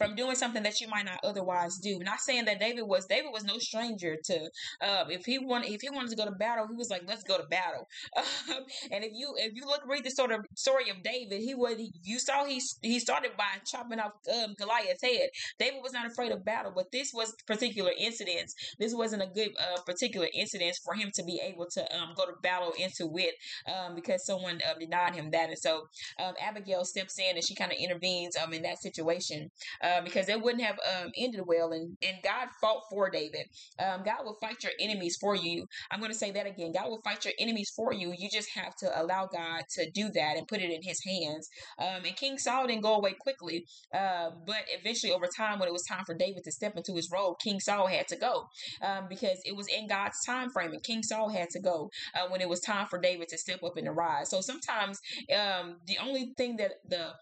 from 0.00 0.14
doing 0.14 0.34
something 0.34 0.62
that 0.62 0.80
you 0.80 0.88
might 0.88 1.04
not 1.04 1.20
otherwise 1.22 1.76
do. 1.76 1.98
Not 1.98 2.20
saying 2.20 2.46
that 2.46 2.58
David 2.58 2.84
was 2.84 3.04
David 3.04 3.32
was 3.32 3.44
no 3.44 3.58
stranger 3.58 4.16
to 4.24 4.36
um, 4.80 5.10
if 5.10 5.26
he 5.26 5.38
wanted 5.38 5.70
if 5.70 5.82
he 5.82 5.90
wanted 5.90 6.08
to 6.10 6.16
go 6.16 6.24
to 6.24 6.30
battle, 6.30 6.66
he 6.66 6.74
was 6.74 6.88
like, 6.88 7.02
let's 7.06 7.22
go 7.22 7.36
to 7.36 7.44
battle. 7.44 7.86
Um, 8.16 8.64
and 8.92 9.04
if 9.04 9.12
you 9.14 9.34
if 9.36 9.54
you 9.54 9.66
look 9.66 9.82
read 9.86 10.04
the 10.04 10.10
sort 10.10 10.32
of 10.32 10.46
story 10.56 10.88
of 10.88 11.02
David, 11.02 11.42
he 11.42 11.54
was 11.54 11.76
you 12.02 12.18
saw 12.18 12.46
he 12.46 12.62
he 12.80 12.98
started 12.98 13.32
by 13.36 13.44
chopping 13.66 14.00
off 14.00 14.12
um, 14.32 14.54
Goliath's 14.58 15.02
head. 15.02 15.28
David 15.58 15.80
was 15.82 15.92
not 15.92 16.06
afraid 16.06 16.32
of 16.32 16.46
battle, 16.46 16.72
but 16.74 16.90
this 16.92 17.12
was 17.12 17.34
particular 17.46 17.92
incidents. 17.98 18.54
This 18.78 18.94
wasn't 18.94 19.22
a 19.22 19.26
good 19.26 19.50
uh, 19.58 19.82
particular 19.82 20.28
incident 20.32 20.78
for 20.82 20.94
him 20.94 21.10
to 21.14 21.22
be 21.22 21.40
able 21.44 21.66
to 21.72 21.80
um, 21.94 22.14
go 22.16 22.24
to 22.24 22.32
battle 22.42 22.72
into 22.78 23.10
it 23.18 23.34
um, 23.68 23.94
because 23.94 24.24
someone 24.24 24.60
uh, 24.66 24.78
denied 24.78 25.14
him 25.14 25.30
that. 25.32 25.50
And 25.50 25.58
so 25.58 25.88
um, 26.18 26.34
Abigail 26.40 26.84
steps 26.84 27.18
in 27.18 27.36
and 27.36 27.44
she 27.44 27.54
kind 27.54 27.72
of 27.72 27.78
intervenes 27.78 28.36
um, 28.36 28.52
in 28.54 28.62
that 28.62 28.78
situation 28.78 29.50
uh, 29.82 29.89
because 30.02 30.28
it 30.28 30.40
wouldn't 30.40 30.62
have 30.62 30.78
um, 30.96 31.10
ended 31.16 31.42
well. 31.46 31.72
And, 31.72 31.96
and 32.02 32.16
God 32.22 32.48
fought 32.60 32.82
for 32.90 33.10
David. 33.10 33.46
Um, 33.78 34.02
God 34.04 34.24
will 34.24 34.36
fight 34.40 34.62
your 34.62 34.72
enemies 34.80 35.16
for 35.20 35.34
you. 35.34 35.66
I'm 35.90 36.00
going 36.00 36.12
to 36.12 36.18
say 36.18 36.30
that 36.32 36.46
again. 36.46 36.72
God 36.72 36.88
will 36.88 37.00
fight 37.02 37.24
your 37.24 37.34
enemies 37.38 37.70
for 37.74 37.92
you. 37.92 38.14
You 38.16 38.28
just 38.30 38.50
have 38.54 38.74
to 38.76 39.00
allow 39.00 39.26
God 39.26 39.62
to 39.76 39.90
do 39.90 40.10
that 40.10 40.36
and 40.36 40.46
put 40.46 40.60
it 40.60 40.70
in 40.70 40.82
his 40.82 41.00
hands. 41.04 41.48
Um, 41.78 42.04
and 42.04 42.16
King 42.16 42.38
Saul 42.38 42.66
didn't 42.66 42.82
go 42.82 42.94
away 42.94 43.14
quickly, 43.18 43.64
uh, 43.94 44.30
but 44.46 44.64
eventually 44.78 45.12
over 45.12 45.26
time, 45.36 45.58
when 45.58 45.68
it 45.68 45.72
was 45.72 45.84
time 45.84 46.04
for 46.04 46.14
David 46.14 46.44
to 46.44 46.52
step 46.52 46.76
into 46.76 46.94
his 46.94 47.10
role, 47.12 47.36
King 47.42 47.60
Saul 47.60 47.86
had 47.86 48.08
to 48.08 48.16
go 48.16 48.46
um, 48.82 49.06
because 49.08 49.38
it 49.44 49.56
was 49.56 49.66
in 49.68 49.88
God's 49.88 50.16
time 50.24 50.50
frame 50.50 50.72
and 50.72 50.82
King 50.82 51.02
Saul 51.02 51.28
had 51.28 51.50
to 51.50 51.60
go 51.60 51.90
uh, 52.14 52.28
when 52.28 52.40
it 52.40 52.48
was 52.48 52.60
time 52.60 52.86
for 52.86 52.98
David 52.98 53.28
to 53.28 53.38
step 53.38 53.62
up 53.64 53.76
and 53.76 53.86
the 53.86 53.92
rise. 53.92 54.30
So 54.30 54.40
sometimes 54.40 54.98
um, 55.34 55.76
the 55.86 55.98
only 56.02 56.32
thing 56.36 56.56
that 56.56 56.72
the 56.88 57.12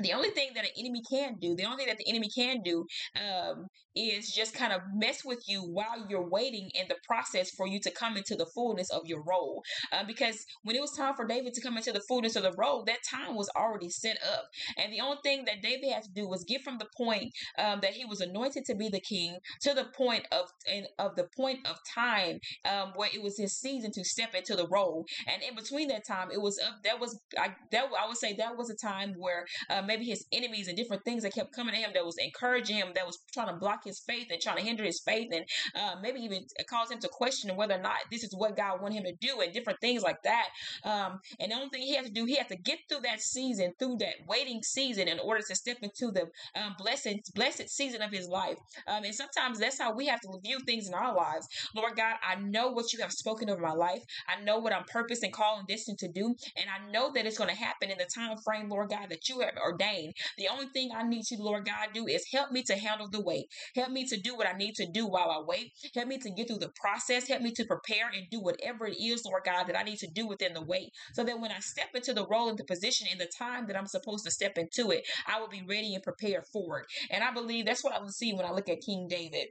the 0.00 0.12
only 0.12 0.30
thing 0.30 0.50
that 0.54 0.64
an 0.64 0.70
enemy 0.76 1.02
can 1.08 1.36
do, 1.40 1.54
the 1.54 1.64
only 1.64 1.78
thing 1.78 1.86
that 1.86 1.98
the 1.98 2.08
enemy 2.08 2.28
can 2.34 2.62
do, 2.62 2.86
um, 3.16 3.66
is 3.96 4.32
just 4.32 4.54
kind 4.54 4.72
of 4.72 4.80
mess 4.92 5.24
with 5.24 5.42
you 5.46 5.60
while 5.60 6.06
you're 6.08 6.28
waiting 6.28 6.68
in 6.74 6.86
the 6.88 6.96
process 7.06 7.50
for 7.56 7.68
you 7.68 7.78
to 7.80 7.90
come 7.92 8.16
into 8.16 8.34
the 8.34 8.46
fullness 8.54 8.90
of 8.90 9.02
your 9.06 9.22
role. 9.22 9.62
Uh, 9.92 10.02
because 10.04 10.44
when 10.64 10.74
it 10.74 10.80
was 10.80 10.96
time 10.96 11.14
for 11.14 11.26
David 11.26 11.54
to 11.54 11.60
come 11.60 11.76
into 11.76 11.92
the 11.92 12.02
fullness 12.08 12.34
of 12.34 12.42
the 12.42 12.52
role, 12.58 12.84
that 12.84 12.98
time 13.08 13.36
was 13.36 13.48
already 13.56 13.88
set 13.88 14.16
up, 14.32 14.44
and 14.82 14.92
the 14.92 15.00
only 15.00 15.18
thing 15.22 15.44
that 15.44 15.62
David 15.62 15.92
had 15.92 16.02
to 16.02 16.10
do 16.12 16.28
was 16.28 16.44
get 16.44 16.62
from 16.62 16.78
the 16.78 16.88
point 16.96 17.32
um, 17.58 17.80
that 17.80 17.92
he 17.92 18.04
was 18.04 18.20
anointed 18.20 18.64
to 18.64 18.74
be 18.74 18.88
the 18.88 19.00
king 19.00 19.38
to 19.62 19.74
the 19.74 19.86
point 19.96 20.26
of 20.32 20.46
in, 20.70 20.86
of 20.98 21.14
the 21.16 21.28
point 21.36 21.58
of 21.66 21.76
time 21.94 22.38
um, 22.68 22.92
where 22.96 23.10
it 23.14 23.22
was 23.22 23.38
his 23.38 23.58
season 23.58 23.92
to 23.92 24.04
step 24.04 24.34
into 24.34 24.56
the 24.56 24.66
role. 24.68 25.04
And 25.28 25.42
in 25.42 25.54
between 25.54 25.88
that 25.88 26.06
time, 26.06 26.30
it 26.32 26.40
was 26.40 26.58
up. 26.66 26.82
That 26.82 26.98
was 27.00 27.18
I, 27.38 27.54
that 27.70 27.84
I 28.00 28.08
would 28.08 28.16
say 28.16 28.34
that 28.34 28.56
was 28.56 28.70
a 28.70 28.76
time 28.76 29.14
where. 29.18 29.46
Maybe 29.86 30.04
his 30.04 30.24
enemies 30.32 30.68
and 30.68 30.76
different 30.76 31.04
things 31.04 31.22
that 31.22 31.34
kept 31.34 31.54
coming 31.54 31.74
to 31.74 31.80
him 31.80 31.90
that 31.94 32.04
was 32.04 32.16
encouraging 32.18 32.76
him, 32.76 32.88
that 32.94 33.06
was 33.06 33.18
trying 33.32 33.48
to 33.48 33.54
block 33.54 33.80
his 33.84 34.00
faith 34.06 34.28
and 34.30 34.40
trying 34.40 34.56
to 34.56 34.62
hinder 34.62 34.84
his 34.84 35.02
faith, 35.04 35.28
and 35.32 35.44
uh, 35.74 35.96
maybe 36.02 36.20
even 36.20 36.44
cause 36.68 36.90
him 36.90 36.98
to 37.00 37.08
question 37.08 37.56
whether 37.56 37.74
or 37.74 37.82
not 37.82 37.98
this 38.10 38.24
is 38.24 38.34
what 38.36 38.56
God 38.56 38.80
wanted 38.80 38.96
him 38.96 39.04
to 39.04 39.14
do, 39.20 39.40
and 39.40 39.52
different 39.52 39.80
things 39.80 40.02
like 40.02 40.22
that. 40.24 40.48
Um, 40.84 41.20
and 41.40 41.50
the 41.50 41.56
only 41.56 41.68
thing 41.68 41.82
he 41.82 41.94
had 41.94 42.06
to 42.06 42.10
do, 42.12 42.24
he 42.24 42.36
had 42.36 42.48
to 42.48 42.56
get 42.56 42.78
through 42.88 43.00
that 43.02 43.20
season, 43.20 43.72
through 43.78 43.96
that 44.00 44.14
waiting 44.28 44.62
season, 44.62 45.08
in 45.08 45.18
order 45.18 45.42
to 45.46 45.54
step 45.54 45.78
into 45.82 46.12
the 46.12 46.26
um, 46.60 46.74
blessed, 46.78 47.32
blessed 47.34 47.68
season 47.68 48.02
of 48.02 48.10
his 48.10 48.28
life. 48.28 48.58
Um, 48.86 49.04
and 49.04 49.14
sometimes 49.14 49.58
that's 49.58 49.78
how 49.78 49.94
we 49.94 50.06
have 50.06 50.20
to 50.20 50.38
view 50.42 50.58
things 50.66 50.88
in 50.88 50.94
our 50.94 51.14
lives. 51.14 51.46
Lord 51.74 51.96
God, 51.96 52.16
I 52.26 52.36
know 52.36 52.70
what 52.70 52.92
you 52.92 53.00
have 53.00 53.12
spoken 53.12 53.50
over 53.50 53.60
my 53.60 53.72
life. 53.72 54.02
I 54.28 54.42
know 54.42 54.58
what 54.58 54.72
I'm 54.72 54.84
purpose 54.84 55.22
and 55.22 55.32
call 55.32 55.58
and 55.58 55.66
destined 55.66 55.98
to 55.98 56.08
do, 56.08 56.34
and 56.56 56.66
I 56.70 56.90
know 56.90 57.12
that 57.12 57.26
it's 57.26 57.38
going 57.38 57.50
to 57.50 57.56
happen 57.56 57.90
in 57.90 57.98
the 57.98 58.08
time 58.14 58.36
frame, 58.44 58.68
Lord 58.68 58.90
God, 58.90 59.08
that 59.10 59.28
you 59.28 59.40
have 59.40 59.54
ordained. 59.74 60.14
The 60.38 60.48
only 60.48 60.66
thing 60.66 60.90
I 60.94 61.02
need 61.02 61.30
you, 61.30 61.38
Lord 61.38 61.64
God, 61.66 61.88
do 61.92 62.06
is 62.06 62.24
help 62.32 62.50
me 62.50 62.62
to 62.64 62.74
handle 62.76 63.08
the 63.08 63.20
wait. 63.20 63.46
Help 63.74 63.90
me 63.90 64.06
to 64.06 64.16
do 64.16 64.36
what 64.36 64.46
I 64.46 64.52
need 64.52 64.74
to 64.76 64.86
do 64.86 65.06
while 65.06 65.30
I 65.30 65.42
wait. 65.46 65.72
Help 65.94 66.08
me 66.08 66.18
to 66.18 66.30
get 66.30 66.48
through 66.48 66.58
the 66.58 66.72
process. 66.80 67.28
Help 67.28 67.42
me 67.42 67.52
to 67.52 67.64
prepare 67.64 68.08
and 68.14 68.26
do 68.30 68.40
whatever 68.40 68.86
it 68.86 68.96
is, 68.98 69.24
Lord 69.24 69.42
God, 69.44 69.64
that 69.64 69.78
I 69.78 69.82
need 69.82 69.98
to 69.98 70.08
do 70.08 70.26
within 70.26 70.54
the 70.54 70.62
wait. 70.62 70.90
So 71.14 71.24
that 71.24 71.40
when 71.40 71.50
I 71.50 71.60
step 71.60 71.88
into 71.94 72.12
the 72.14 72.26
role 72.26 72.48
and 72.48 72.58
the 72.58 72.64
position 72.64 73.08
in 73.10 73.18
the 73.18 73.30
time 73.38 73.66
that 73.66 73.76
I'm 73.76 73.86
supposed 73.86 74.24
to 74.24 74.30
step 74.30 74.56
into 74.56 74.90
it, 74.90 75.06
I 75.26 75.40
will 75.40 75.48
be 75.48 75.64
ready 75.68 75.94
and 75.94 76.02
prepared 76.02 76.44
for 76.52 76.80
it. 76.80 76.86
And 77.10 77.24
I 77.24 77.32
believe 77.32 77.66
that's 77.66 77.84
what 77.84 77.94
I 77.94 78.00
will 78.00 78.08
see 78.10 78.32
when 78.32 78.46
I 78.46 78.52
look 78.52 78.68
at 78.68 78.80
King 78.80 79.08
David 79.08 79.48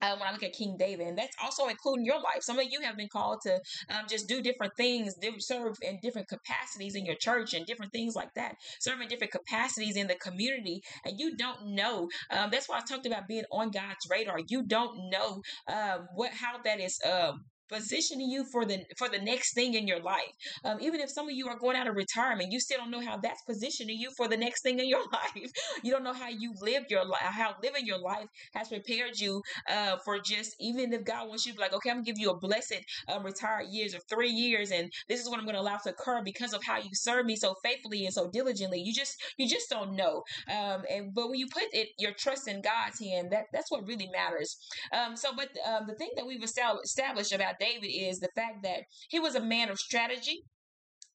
uh, 0.00 0.16
when 0.16 0.28
I 0.28 0.32
look 0.32 0.42
at 0.42 0.52
King 0.52 0.76
David, 0.78 1.08
and 1.08 1.18
that's 1.18 1.36
also 1.42 1.66
including 1.66 2.04
your 2.04 2.16
life. 2.16 2.42
Some 2.42 2.58
of 2.58 2.66
you 2.70 2.80
have 2.82 2.96
been 2.96 3.08
called 3.08 3.40
to 3.42 3.54
um, 3.90 4.06
just 4.08 4.28
do 4.28 4.42
different 4.42 4.72
things, 4.76 5.14
serve 5.38 5.76
in 5.82 5.98
different 6.02 6.28
capacities 6.28 6.94
in 6.94 7.04
your 7.04 7.16
church, 7.16 7.54
and 7.54 7.66
different 7.66 7.92
things 7.92 8.14
like 8.14 8.32
that, 8.34 8.56
serve 8.80 9.00
in 9.00 9.08
different 9.08 9.32
capacities 9.32 9.96
in 9.96 10.06
the 10.06 10.14
community, 10.16 10.82
and 11.04 11.18
you 11.18 11.36
don't 11.36 11.74
know. 11.74 12.08
Um, 12.30 12.50
that's 12.50 12.68
why 12.68 12.78
I 12.78 12.80
talked 12.82 13.06
about 13.06 13.28
being 13.28 13.44
on 13.52 13.70
God's 13.70 14.06
radar. 14.10 14.38
You 14.48 14.62
don't 14.62 15.10
know 15.10 15.42
um, 15.68 16.08
what 16.14 16.32
how 16.32 16.58
that 16.64 16.80
is 16.80 16.98
um, 17.08 17.44
positioning 17.68 18.30
you 18.30 18.44
for 18.44 18.64
the 18.64 18.84
for 18.96 19.08
the 19.08 19.18
next 19.18 19.54
thing 19.54 19.74
in 19.74 19.86
your 19.86 20.00
life. 20.00 20.32
Um, 20.64 20.78
even 20.80 21.00
if 21.00 21.10
some 21.10 21.28
of 21.28 21.34
you 21.34 21.48
are 21.48 21.58
going 21.58 21.76
out 21.76 21.86
of 21.86 21.96
retirement, 21.96 22.52
you 22.52 22.60
still 22.60 22.78
don't 22.78 22.90
know 22.90 23.00
how 23.00 23.16
that's 23.18 23.42
positioning 23.42 23.98
you 23.98 24.10
for 24.16 24.28
the 24.28 24.36
next 24.36 24.62
thing 24.62 24.78
in 24.78 24.88
your 24.88 25.04
life. 25.12 25.50
You 25.82 25.92
don't 25.92 26.04
know 26.04 26.12
how 26.12 26.28
you 26.28 26.54
live 26.60 26.84
your 26.90 27.04
life, 27.04 27.20
how 27.20 27.54
living 27.62 27.86
your 27.86 27.98
life 27.98 28.26
has 28.54 28.68
prepared 28.68 29.18
you 29.18 29.42
uh, 29.70 29.96
for 30.04 30.18
just 30.18 30.54
even 30.60 30.92
if 30.92 31.04
God 31.04 31.28
wants 31.28 31.46
you 31.46 31.52
to 31.52 31.58
be 31.58 31.62
like, 31.62 31.74
okay, 31.74 31.90
I'm 31.90 31.96
gonna 31.96 32.04
give 32.04 32.18
you 32.18 32.30
a 32.30 32.38
blessed 32.38 32.80
um, 33.08 33.24
retired 33.24 33.66
years 33.70 33.94
of 33.94 34.02
three 34.08 34.30
years, 34.30 34.70
and 34.70 34.90
this 35.08 35.20
is 35.20 35.28
what 35.28 35.38
I'm 35.38 35.46
gonna 35.46 35.60
allow 35.60 35.76
to 35.78 35.90
occur 35.90 36.22
because 36.24 36.52
of 36.52 36.62
how 36.64 36.78
you 36.78 36.90
serve 36.92 37.26
me 37.26 37.36
so 37.36 37.54
faithfully 37.62 38.04
and 38.04 38.14
so 38.14 38.28
diligently. 38.30 38.80
You 38.80 38.92
just 38.94 39.16
you 39.36 39.48
just 39.48 39.70
don't 39.70 39.94
know. 39.94 40.22
Um, 40.50 40.82
and 40.90 41.14
but 41.14 41.28
when 41.28 41.38
you 41.38 41.46
put 41.48 41.64
it 41.72 41.88
your 41.98 42.12
trust 42.12 42.48
in 42.48 42.62
God's 42.62 43.00
hand, 43.00 43.30
that 43.32 43.46
that's 43.52 43.70
what 43.70 43.86
really 43.86 44.08
matters. 44.08 44.58
Um, 44.92 45.16
so, 45.16 45.30
but 45.36 45.48
um, 45.66 45.86
the 45.86 45.94
thing 45.94 46.10
that 46.16 46.26
we've 46.26 46.42
established 46.42 47.32
about 47.32 47.57
David 47.60 47.88
is 47.88 48.20
the 48.20 48.30
fact 48.34 48.62
that 48.62 48.84
he 49.08 49.18
was 49.18 49.34
a 49.34 49.40
man 49.40 49.70
of 49.70 49.78
strategy. 49.78 50.44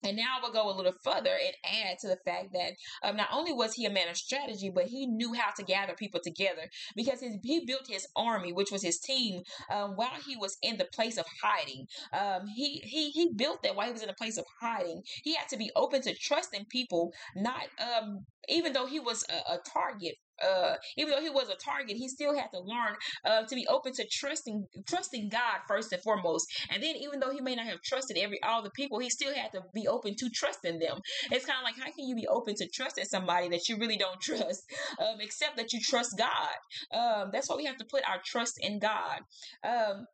And 0.06 0.18
now 0.18 0.38
I 0.38 0.42
will 0.42 0.52
go 0.52 0.70
a 0.70 0.76
little 0.76 0.94
further 1.02 1.30
and 1.30 1.56
add 1.64 1.98
to 2.00 2.10
the 2.10 2.18
fact 2.26 2.50
that 2.52 2.74
um, 3.08 3.16
not 3.16 3.30
only 3.32 3.54
was 3.54 3.74
he 3.74 3.86
a 3.86 3.90
man 3.90 4.10
of 4.10 4.18
strategy, 4.18 4.70
but 4.74 4.88
he 4.88 5.08
knew 5.08 5.34
how 5.34 5.52
to 5.56 5.64
gather 5.64 5.94
people 5.94 6.20
together 6.22 6.70
because 6.96 7.22
his, 7.22 7.38
he 7.42 7.66
built 7.66 7.88
his 7.88 8.06
army, 8.16 8.52
which 8.52 8.70
was 8.72 8.84
his 8.84 9.00
team, 9.00 9.44
um, 9.72 9.92
while 9.92 10.20
he 10.26 10.36
was 10.36 10.58
in 10.62 10.78
the 10.78 10.90
place 10.94 11.18
of 11.18 11.26
hiding. 11.42 11.86
Um, 12.12 12.48
he 12.48 12.82
he 12.84 13.12
he 13.12 13.32
built 13.34 13.64
that 13.64 13.76
while 13.76 13.86
he 13.86 13.94
was 13.94 14.04
in 14.04 14.10
a 14.10 14.14
place 14.14 14.38
of 14.38 14.46
hiding. 14.62 15.04
He 15.24 15.36
had 15.36 15.48
to 15.50 15.58
be 15.58 15.72
open 15.76 16.02
to 16.02 16.14
trusting 16.14 16.66
people, 16.66 17.14
not 17.36 17.64
um, 17.80 18.26
even 18.50 18.74
though 18.74 18.88
he 18.88 19.00
was 19.00 19.24
a, 19.30 19.54
a 19.54 19.60
target 19.74 20.16
uh, 20.44 20.76
even 20.98 21.12
though 21.12 21.22
he 21.22 21.30
was 21.30 21.50
a 21.50 21.56
target, 21.56 21.98
he 21.98 22.08
still 22.08 22.36
had 22.36 22.52
to 22.52 22.60
learn 22.60 22.96
uh, 23.26 23.44
to 23.44 23.56
be 23.56 23.66
open 23.68 23.94
to 23.94 24.06
trusting 24.12 24.66
trusting 24.88 25.30
God 25.30 25.60
first 25.68 25.92
and 25.92 26.02
foremost. 26.02 26.48
And 26.70 26.82
then, 26.82 26.96
even 26.96 27.20
though 27.20 27.32
he 27.32 27.42
may 27.42 27.56
not 27.56 27.66
have 27.66 27.82
trusted 27.82 28.18
every 28.18 28.42
all 28.44 28.62
the 28.62 28.72
people, 28.72 29.00
he 29.00 29.10
still 29.10 29.34
had 29.34 29.52
to 29.54 29.62
be 29.74 29.88
open 29.88 30.16
to 30.18 30.30
trusting 30.30 30.80
them. 30.80 31.00
It's 31.32 31.46
kind 31.46 31.58
of 31.60 31.64
like 31.64 31.78
how 31.78 31.92
can 31.92 32.08
you 32.08 32.16
be 32.16 32.28
open 32.28 32.56
to 32.56 32.68
trusting 32.68 33.06
somebody 33.06 33.50
that 33.50 33.70
you 33.70 33.78
really 33.78 33.98
don't 33.98 34.20
trust, 34.22 34.64
um, 35.00 35.18
except 35.20 35.58
that 35.58 35.74
you 35.74 35.80
trust 35.82 36.18
God. 36.18 36.98
Um, 36.98 37.30
that's 37.32 37.50
why 37.50 37.56
we 37.56 37.66
have 37.66 37.78
to 37.78 37.86
put 37.86 38.04
our 38.08 38.22
trust 38.24 38.56
in 38.62 38.80
God. 38.80 39.20
Um, 39.64 40.06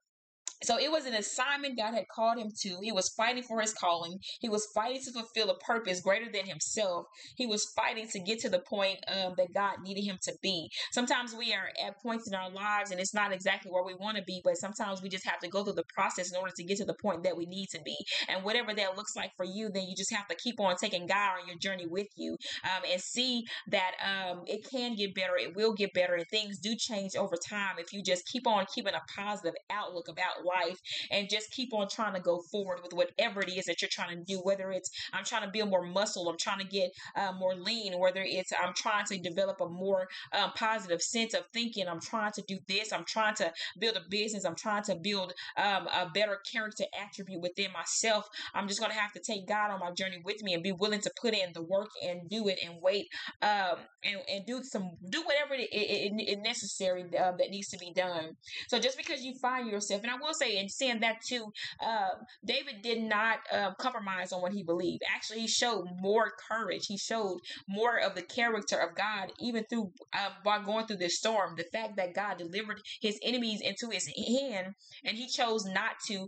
so 0.64 0.78
it 0.78 0.92
was 0.92 1.06
an 1.06 1.14
assignment 1.14 1.78
God 1.78 1.94
had 1.94 2.08
called 2.08 2.38
him 2.38 2.52
to. 2.62 2.78
He 2.82 2.92
was 2.92 3.10
fighting 3.10 3.44
for 3.44 3.62
his 3.62 3.74
calling. 3.74 4.20
He 4.42 4.50
was 4.50 4.68
fighting 4.76 5.02
to 5.04 5.12
fulfill 5.12 5.50
a 5.50 5.58
purpose 5.60 6.02
greater 6.02 6.32
than 6.32 6.46
himself. 6.46 7.06
He 7.36 7.46
was 7.46 7.66
fighting 7.76 8.08
to 8.10 8.20
get 8.20 8.40
to 8.40 8.50
the 8.50 8.60
point 8.60 9.00
um, 9.08 9.34
that 9.38 9.54
God 9.54 9.76
needed 9.84 10.04
him 10.04 10.18
to 10.24 10.34
be. 10.42 10.70
Sometimes 10.92 11.34
we 11.34 11.54
are 11.54 11.70
at 11.86 12.02
points 12.02 12.28
in 12.28 12.36
our 12.36 12.50
lives 12.52 12.92
and 12.92 13.00
it's 13.00 13.14
not 13.14 13.32
exactly 13.32 13.72
where 13.72 13.86
we 13.86 13.96
want 13.96 14.18
to 14.18 14.24
be, 14.24 14.42
but 14.44 14.58
sometimes 14.58 15.02
we 15.02 15.10
just 15.10 15.26
have 15.26 15.40
to 15.40 15.50
go 15.50 15.64
through 15.64 15.74
the 15.74 15.84
process 15.94 16.32
in 16.32 16.38
order 16.38 16.54
to 16.56 16.64
get 16.64 16.78
to 16.78 16.86
the 16.86 16.96
point 17.02 17.24
that 17.24 17.38
we 17.38 17.46
need 17.46 17.68
to 17.70 17.80
be. 17.86 17.96
And 18.28 18.44
whatever 18.44 18.74
that 18.74 18.98
looks 18.98 19.16
like 19.16 19.32
for 19.38 19.46
you, 19.46 19.70
then 19.74 19.84
you 19.84 19.96
just 19.96 20.14
have 20.14 20.28
to 20.28 20.36
keep 20.36 20.60
on 20.60 20.76
taking 20.76 21.08
God 21.08 21.40
on 21.42 21.48
your 21.48 21.58
journey 21.58 21.88
with 21.88 22.08
you 22.18 22.38
um, 22.64 22.84
and 22.92 23.02
see 23.02 23.46
that 23.70 23.92
um, 24.04 24.44
it 24.46 24.68
can 24.70 24.96
get 24.96 25.16
better. 25.16 25.38
It 25.38 25.56
will 25.56 25.74
get 25.74 25.94
better 25.94 26.16
and 26.16 26.28
things 26.30 26.60
do 26.60 26.76
change 26.76 27.16
over 27.16 27.36
time 27.50 27.76
if 27.78 27.94
you 27.94 28.04
just 28.04 28.26
keep 28.28 28.46
on 28.48 28.66
keeping 28.74 28.94
a 28.94 29.02
positive 29.16 29.54
outlook 29.72 30.08
about 30.10 30.46
life 30.50 30.78
and 31.12 31.30
just 31.30 31.52
keep 31.52 31.74
on 31.74 31.88
trying 31.88 32.14
to 32.14 32.20
go 32.20 32.42
forward 32.52 32.80
with 32.84 32.94
whatever 32.94 33.42
it 33.42 33.50
is 33.50 33.66
that 33.66 33.82
you're 33.82 33.90
trying 33.92 34.18
to 34.18 34.24
do. 34.24 34.40
Whether 34.40 34.72
it's 34.72 34.90
I'm 35.14 35.26
trying 35.26 35.44
to 35.44 35.52
build 35.52 35.70
more 35.70 35.86
muscle, 35.86 36.30
I'm 36.30 36.38
trying 36.38 36.60
to 36.60 36.68
get 36.68 36.92
uh, 37.16 37.32
more 37.34 37.56
lean, 37.56 37.98
whether 38.00 38.22
it's 38.24 38.52
I'm 38.62 38.74
trying 38.76 39.06
to 39.06 39.18
develop 39.18 39.62
a 39.62 39.70
more 39.70 40.08
um, 40.34 40.52
positive 40.56 41.02
sense 41.02 41.34
of 41.34 41.44
thinking, 41.54 41.88
I'm 41.88 42.02
trying 42.02 42.32
to 42.34 42.44
do 42.48 42.58
this, 42.68 42.92
I'm 42.94 43.06
trying 43.06 43.36
to 43.36 43.52
build 43.80 43.98
a 43.98 44.02
business, 44.10 44.46
I'm 44.46 44.56
trying 44.56 44.84
to 44.84 44.96
build 44.96 45.34
um, 45.58 45.88
a 45.88 46.10
better 46.14 46.40
character 46.52 46.86
attribute 47.00 47.42
within 47.42 47.72
myself. 47.72 48.28
I'm 48.54 48.68
just 48.68 48.80
going 48.80 48.92
to 48.92 48.98
have 48.98 49.12
to 49.14 49.20
take 49.20 49.48
God 49.48 49.72
on 49.72 49.80
my 49.80 49.92
journey 49.92 50.22
with 50.24 50.42
me 50.44 50.54
and 50.54 50.64
be 50.64 50.72
willing 50.72 51.02
to 51.02 51.12
put 51.22 51.34
in 51.34 51.52
the 51.54 51.64
work 51.64 51.90
and 52.04 52.30
do 52.30 52.48
it 52.48 52.60
and 52.64 52.76
wait 52.82 53.08
um, 53.42 53.78
and, 54.04 54.18
and 54.30 54.46
do 54.46 54.62
some 54.64 54.92
do 55.10 55.24
whatever 55.24 55.56
it, 55.58 56.40
necessary 56.42 57.04
uh, 57.18 57.32
that 57.38 57.50
needs 57.50 57.70
to 57.70 57.78
be 57.78 57.94
done. 57.94 58.36
So 58.68 58.80
just 58.80 58.98
because 58.98 59.22
you 59.22 59.34
find 59.42 59.70
yourself, 59.70 60.02
and 60.04 60.12
I 60.12 60.16
will 60.16 60.34
say 60.40 60.58
in 60.58 60.70
saying 60.70 61.02
that 61.02 61.18
too, 61.28 61.52
uh, 61.82 62.10
David 62.46 62.82
did 62.84 63.02
not 63.02 63.40
uh, 63.52 63.74
compromise 63.76 64.32
on 64.32 64.42
what 64.42 64.54
he 64.54 64.64
believed. 64.64 65.04
Actually, 65.14 65.42
he 65.42 65.48
showed 65.48 65.86
more 66.00 66.32
courage. 66.50 66.86
He 66.88 66.98
showed 66.98 67.40
more 67.68 67.98
of 68.00 68.16
the 68.16 68.24
character 68.24 68.78
of 68.78 68.96
God, 68.96 69.32
even 69.40 69.64
through 69.70 69.92
uh, 70.14 70.30
by 70.44 70.64
going 70.64 70.86
through 70.88 70.98
this 70.98 71.18
storm. 71.18 71.56
The 71.58 71.66
fact 71.74 71.98
that 71.98 72.14
God 72.16 72.38
delivered 72.38 72.82
his 73.02 73.20
enemies 73.24 73.62
into 73.62 73.90
his 73.92 74.08
hand, 74.08 74.74
and 75.06 75.18
he 75.18 75.28
chose 75.28 75.66
not 75.66 75.94
to. 76.08 76.28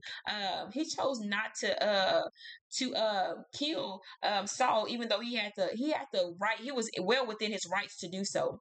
He 0.74 0.86
chose 0.86 1.20
not 1.22 1.56
to 1.62 1.84
uh, 1.86 2.24
to 2.78 2.96
uh 2.96 3.34
kill 3.54 4.02
um 4.24 4.48
Saul, 4.48 4.88
even 4.90 5.10
though 5.10 5.20
he 5.22 5.36
had 5.36 5.54
to 5.58 5.70
he 5.74 5.92
had 5.92 6.08
the 6.14 6.36
right 6.40 6.58
he 6.60 6.72
was 6.72 6.90
well 7.02 7.28
within 7.28 7.52
his 7.52 7.68
rights 7.72 7.98
to 8.00 8.10
do 8.10 8.24
so. 8.26 8.60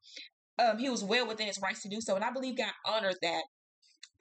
Um, 0.59 0.79
he 0.79 0.91
was 0.91 1.03
well 1.05 1.27
within 1.27 1.47
his 1.47 1.61
rights 1.63 1.83
to 1.83 1.89
do 1.89 2.01
so, 2.01 2.17
and 2.17 2.25
I 2.25 2.31
believe 2.33 2.59
God 2.59 2.73
honored 2.87 3.17
that. 3.23 3.43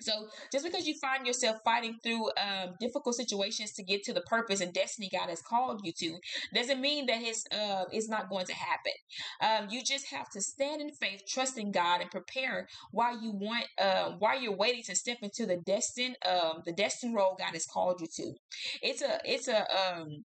So 0.01 0.27
just 0.51 0.65
because 0.65 0.87
you 0.87 0.95
find 0.95 1.27
yourself 1.27 1.57
fighting 1.63 1.97
through 2.01 2.27
um, 2.37 2.75
difficult 2.79 3.15
situations 3.15 3.73
to 3.73 3.83
get 3.83 4.03
to 4.03 4.13
the 4.13 4.21
purpose 4.21 4.61
and 4.61 4.73
destiny 4.73 5.09
God 5.11 5.29
has 5.29 5.41
called 5.41 5.81
you 5.83 5.91
to, 5.99 6.17
doesn't 6.53 6.79
mean 6.79 7.05
that 7.07 7.17
His 7.17 7.45
uh, 7.51 7.85
it's 7.91 8.09
not 8.09 8.29
going 8.29 8.45
to 8.45 8.53
happen. 8.53 8.93
Um, 9.41 9.69
you 9.69 9.83
just 9.83 10.07
have 10.07 10.29
to 10.31 10.41
stand 10.41 10.81
in 10.81 10.91
faith, 10.91 11.23
trusting 11.27 11.71
God, 11.71 12.01
and 12.01 12.09
prepare 12.11 12.67
while 12.91 13.21
you 13.21 13.31
want 13.31 13.65
uh, 13.81 14.11
while 14.19 14.39
you're 14.39 14.55
waiting 14.55 14.83
to 14.83 14.95
step 14.95 15.17
into 15.21 15.45
the 15.45 15.57
destined 15.57 16.15
um, 16.27 16.61
the 16.65 16.71
destined 16.71 17.15
role 17.15 17.35
God 17.37 17.53
has 17.53 17.65
called 17.65 18.01
you 18.01 18.07
to. 18.15 18.33
It's 18.81 19.01
a 19.01 19.19
it's 19.25 19.47
a 19.47 19.65
um, 19.75 20.23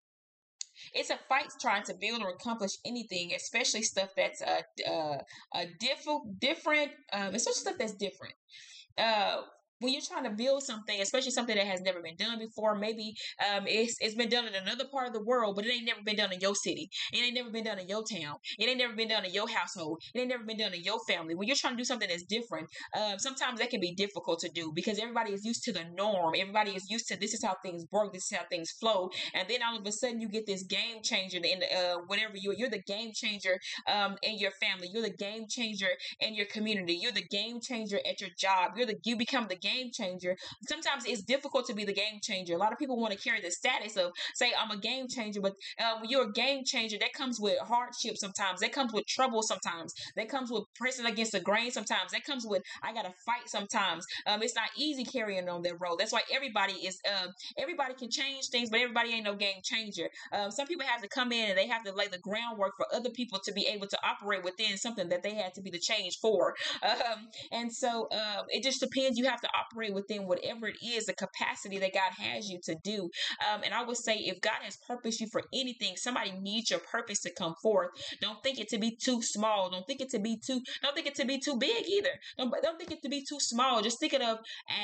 it's 0.94 1.10
a 1.10 1.18
fight 1.28 1.48
trying 1.60 1.84
to 1.84 1.94
build 1.94 2.22
or 2.22 2.30
accomplish 2.30 2.72
anything, 2.84 3.32
especially 3.34 3.82
stuff 3.82 4.10
that's 4.16 4.42
uh, 4.42 4.62
uh, 4.88 5.18
a 5.54 5.66
different, 5.80 6.40
different, 6.40 6.90
um, 7.12 7.34
especially 7.34 7.60
stuff 7.60 7.76
that's 7.78 7.94
different. 7.94 8.34
Uh, 8.98 9.42
when 9.82 9.92
you're 9.92 10.02
trying 10.02 10.24
to 10.24 10.30
build 10.30 10.62
something, 10.62 11.00
especially 11.00 11.32
something 11.32 11.56
that 11.56 11.66
has 11.66 11.80
never 11.80 12.00
been 12.00 12.16
done 12.16 12.38
before, 12.38 12.74
maybe 12.74 13.14
um, 13.50 13.64
it's, 13.66 13.96
it's 14.00 14.14
been 14.14 14.28
done 14.28 14.46
in 14.46 14.54
another 14.54 14.84
part 14.90 15.08
of 15.08 15.12
the 15.12 15.22
world, 15.22 15.56
but 15.56 15.66
it 15.66 15.72
ain't 15.72 15.84
never 15.86 16.00
been 16.04 16.16
done 16.16 16.32
in 16.32 16.40
your 16.40 16.54
city. 16.54 16.88
It 17.12 17.18
ain't 17.18 17.34
never 17.34 17.50
been 17.50 17.64
done 17.64 17.78
in 17.78 17.88
your 17.88 18.04
town. 18.04 18.36
It 18.58 18.68
ain't 18.68 18.78
never 18.78 18.94
been 18.94 19.08
done 19.08 19.24
in 19.24 19.32
your 19.32 19.48
household. 19.48 20.02
It 20.14 20.20
ain't 20.20 20.28
never 20.28 20.44
been 20.44 20.58
done 20.58 20.72
in 20.72 20.82
your 20.82 21.00
family. 21.08 21.34
When 21.34 21.48
you're 21.48 21.56
trying 21.56 21.74
to 21.74 21.78
do 21.78 21.84
something 21.84 22.08
that's 22.08 22.24
different, 22.24 22.68
um, 22.96 23.18
sometimes 23.18 23.58
that 23.60 23.70
can 23.70 23.80
be 23.80 23.94
difficult 23.94 24.40
to 24.40 24.48
do 24.48 24.72
because 24.74 24.98
everybody 24.98 25.32
is 25.32 25.44
used 25.44 25.64
to 25.64 25.72
the 25.72 25.84
norm. 25.96 26.34
Everybody 26.38 26.72
is 26.72 26.88
used 26.88 27.08
to 27.08 27.16
this 27.16 27.34
is 27.34 27.42
how 27.44 27.56
things 27.62 27.84
work, 27.90 28.12
this 28.12 28.30
is 28.30 28.36
how 28.36 28.44
things 28.50 28.70
flow, 28.70 29.10
and 29.34 29.48
then 29.48 29.60
all 29.62 29.78
of 29.78 29.86
a 29.86 29.92
sudden 29.92 30.20
you 30.20 30.28
get 30.28 30.46
this 30.46 30.62
game 30.64 31.02
changer 31.02 31.38
in 31.38 31.62
uh, 31.62 31.96
whatever 32.06 32.34
you 32.36 32.54
you're 32.56 32.70
the 32.70 32.82
game 32.82 33.12
changer 33.12 33.58
um, 33.92 34.16
in 34.22 34.38
your 34.38 34.52
family. 34.52 34.88
You're 34.92 35.02
the 35.02 35.16
game 35.16 35.46
changer 35.48 35.88
in 36.20 36.34
your 36.34 36.46
community. 36.46 36.94
You're 36.94 37.12
the 37.12 37.26
game 37.30 37.60
changer 37.60 37.98
at 38.08 38.20
your 38.20 38.30
job. 38.38 38.72
You're 38.76 38.86
the 38.86 38.96
you 39.04 39.16
become 39.16 39.46
the 39.48 39.56
game 39.56 39.71
game 39.72 39.90
changer. 39.92 40.36
Sometimes 40.68 41.04
it's 41.06 41.22
difficult 41.22 41.66
to 41.66 41.74
be 41.74 41.84
the 41.84 41.92
game 41.92 42.20
changer. 42.22 42.54
A 42.54 42.58
lot 42.58 42.72
of 42.72 42.78
people 42.78 42.98
want 42.98 43.12
to 43.12 43.18
carry 43.18 43.40
the 43.40 43.50
status 43.50 43.96
of 43.96 44.12
say 44.34 44.52
I'm 44.58 44.70
a 44.70 44.80
game 44.80 45.08
changer, 45.08 45.40
but 45.40 45.54
uh, 45.80 45.98
when 46.00 46.10
you're 46.10 46.28
a 46.28 46.32
game 46.32 46.64
changer, 46.64 46.96
that 47.00 47.12
comes 47.12 47.40
with 47.40 47.58
hardship 47.58 48.16
sometimes. 48.16 48.60
That 48.60 48.72
comes 48.72 48.92
with 48.92 49.06
trouble 49.06 49.42
sometimes. 49.42 49.92
That 50.16 50.28
comes 50.28 50.50
with 50.50 50.64
pressing 50.74 51.06
against 51.06 51.32
the 51.32 51.40
grain 51.40 51.70
sometimes. 51.70 52.12
That 52.12 52.24
comes 52.24 52.44
with 52.46 52.62
I 52.82 52.92
gotta 52.92 53.12
fight 53.26 53.48
sometimes. 53.48 54.06
Um, 54.26 54.42
it's 54.42 54.54
not 54.54 54.68
easy 54.76 55.04
carrying 55.04 55.48
on 55.48 55.62
that 55.62 55.80
role. 55.80 55.96
That's 55.96 56.12
why 56.12 56.22
everybody 56.32 56.74
is 56.74 56.98
um, 57.10 57.30
everybody 57.58 57.94
can 57.94 58.10
change 58.10 58.48
things, 58.48 58.70
but 58.70 58.80
everybody 58.80 59.10
ain't 59.12 59.24
no 59.24 59.34
game 59.34 59.60
changer. 59.62 60.08
Um, 60.32 60.50
some 60.50 60.66
people 60.66 60.86
have 60.86 61.02
to 61.02 61.08
come 61.08 61.32
in 61.32 61.50
and 61.50 61.58
they 61.58 61.66
have 61.66 61.84
to 61.84 61.92
lay 61.92 62.08
the 62.08 62.18
groundwork 62.18 62.76
for 62.76 62.86
other 62.94 63.10
people 63.10 63.38
to 63.44 63.52
be 63.52 63.66
able 63.66 63.86
to 63.86 63.98
operate 64.04 64.44
within 64.44 64.76
something 64.76 65.08
that 65.08 65.22
they 65.22 65.34
had 65.34 65.54
to 65.54 65.62
be 65.62 65.70
the 65.70 65.78
change 65.78 66.18
for. 66.20 66.54
Um, 66.92 67.28
and 67.52 67.72
so 67.72 68.08
um, 68.12 68.46
it 68.48 68.62
just 68.62 68.80
depends. 68.80 69.18
You 69.18 69.24
have 69.26 69.40
to 69.40 69.48
operate 69.62 69.94
within 69.94 70.26
whatever 70.26 70.68
it 70.68 70.76
is, 70.84 71.06
the 71.06 71.14
capacity 71.14 71.78
that 71.78 71.94
God 71.94 72.12
has 72.18 72.48
you 72.48 72.58
to 72.64 72.74
do. 72.82 73.10
Um, 73.52 73.62
and 73.64 73.74
I 73.74 73.84
would 73.84 73.96
say, 73.96 74.16
if 74.18 74.40
God 74.40 74.62
has 74.62 74.78
purposed 74.86 75.20
you 75.20 75.26
for 75.30 75.42
anything, 75.52 75.96
somebody 75.96 76.32
needs 76.32 76.70
your 76.70 76.80
purpose 76.80 77.20
to 77.20 77.32
come 77.32 77.54
forth. 77.62 77.90
Don't 78.20 78.42
think 78.42 78.58
it 78.58 78.68
to 78.70 78.78
be 78.78 78.96
too 78.96 79.22
small. 79.22 79.70
Don't 79.70 79.86
think 79.86 80.00
it 80.00 80.10
to 80.10 80.18
be 80.18 80.36
too. 80.36 80.60
Don't 80.82 80.94
think 80.94 81.06
it 81.06 81.14
to 81.16 81.24
be 81.24 81.38
too 81.38 81.56
big 81.56 81.84
either. 81.88 82.10
Don't, 82.38 82.52
don't 82.62 82.78
think 82.78 82.90
it 82.90 83.02
to 83.02 83.08
be 83.08 83.24
too 83.28 83.40
small. 83.40 83.82
Just 83.82 84.00
think 84.00 84.12
it 84.12 84.22
of 84.22 84.38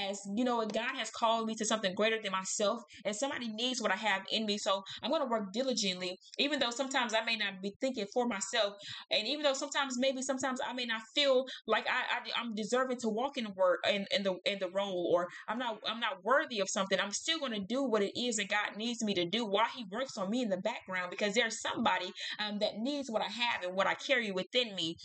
as 0.08 0.20
you 0.34 0.44
know, 0.44 0.64
God 0.66 0.96
has 0.96 1.10
called 1.10 1.46
me 1.46 1.54
to 1.56 1.64
something 1.64 1.94
greater 1.94 2.20
than 2.22 2.32
myself, 2.32 2.82
and 3.04 3.14
somebody 3.14 3.48
needs 3.48 3.80
what 3.80 3.92
I 3.92 3.96
have 3.96 4.22
in 4.32 4.46
me. 4.46 4.58
So 4.58 4.82
I'm 5.02 5.10
going 5.10 5.22
to 5.22 5.28
work 5.28 5.52
diligently, 5.52 6.18
even 6.38 6.58
though 6.58 6.70
sometimes 6.70 7.14
I 7.14 7.24
may 7.24 7.36
not 7.36 7.62
be 7.62 7.74
thinking 7.80 8.06
for 8.12 8.26
myself, 8.26 8.74
and 9.10 9.26
even 9.26 9.42
though 9.42 9.54
sometimes 9.54 9.98
maybe 9.98 10.22
sometimes 10.22 10.60
I 10.66 10.72
may 10.72 10.86
not 10.86 11.02
feel 11.14 11.46
like 11.66 11.86
I, 11.88 12.38
I 12.38 12.40
am 12.40 12.54
deserving 12.54 12.98
to 12.98 13.08
walk 13.08 13.36
in 13.36 13.44
the 13.44 13.50
word 13.50 13.78
in, 13.90 14.06
in 14.14 14.22
the 14.22 14.36
in 14.44 14.57
the 14.60 14.70
role 14.70 15.10
or 15.14 15.28
I'm 15.48 15.58
not 15.58 15.78
I'm 15.86 16.00
not 16.00 16.24
worthy 16.24 16.60
of 16.60 16.68
something, 16.68 16.98
I'm 17.00 17.12
still 17.12 17.38
going 17.38 17.52
to 17.52 17.60
do 17.60 17.84
what 17.84 18.02
it 18.02 18.18
is 18.18 18.36
that 18.36 18.48
God 18.48 18.76
needs 18.76 19.02
me 19.02 19.14
to 19.14 19.24
do 19.24 19.44
while 19.44 19.66
He 19.74 19.84
works 19.90 20.16
on 20.16 20.30
me 20.30 20.42
in 20.42 20.48
the 20.48 20.58
background 20.58 21.10
because 21.10 21.34
there's 21.34 21.60
somebody 21.60 22.12
um, 22.38 22.58
that 22.60 22.78
needs 22.78 23.10
what 23.10 23.22
I 23.22 23.28
have 23.28 23.62
and 23.64 23.74
what 23.74 23.86
I 23.86 23.94
carry 23.94 24.30
within 24.30 24.74
me 24.74 24.96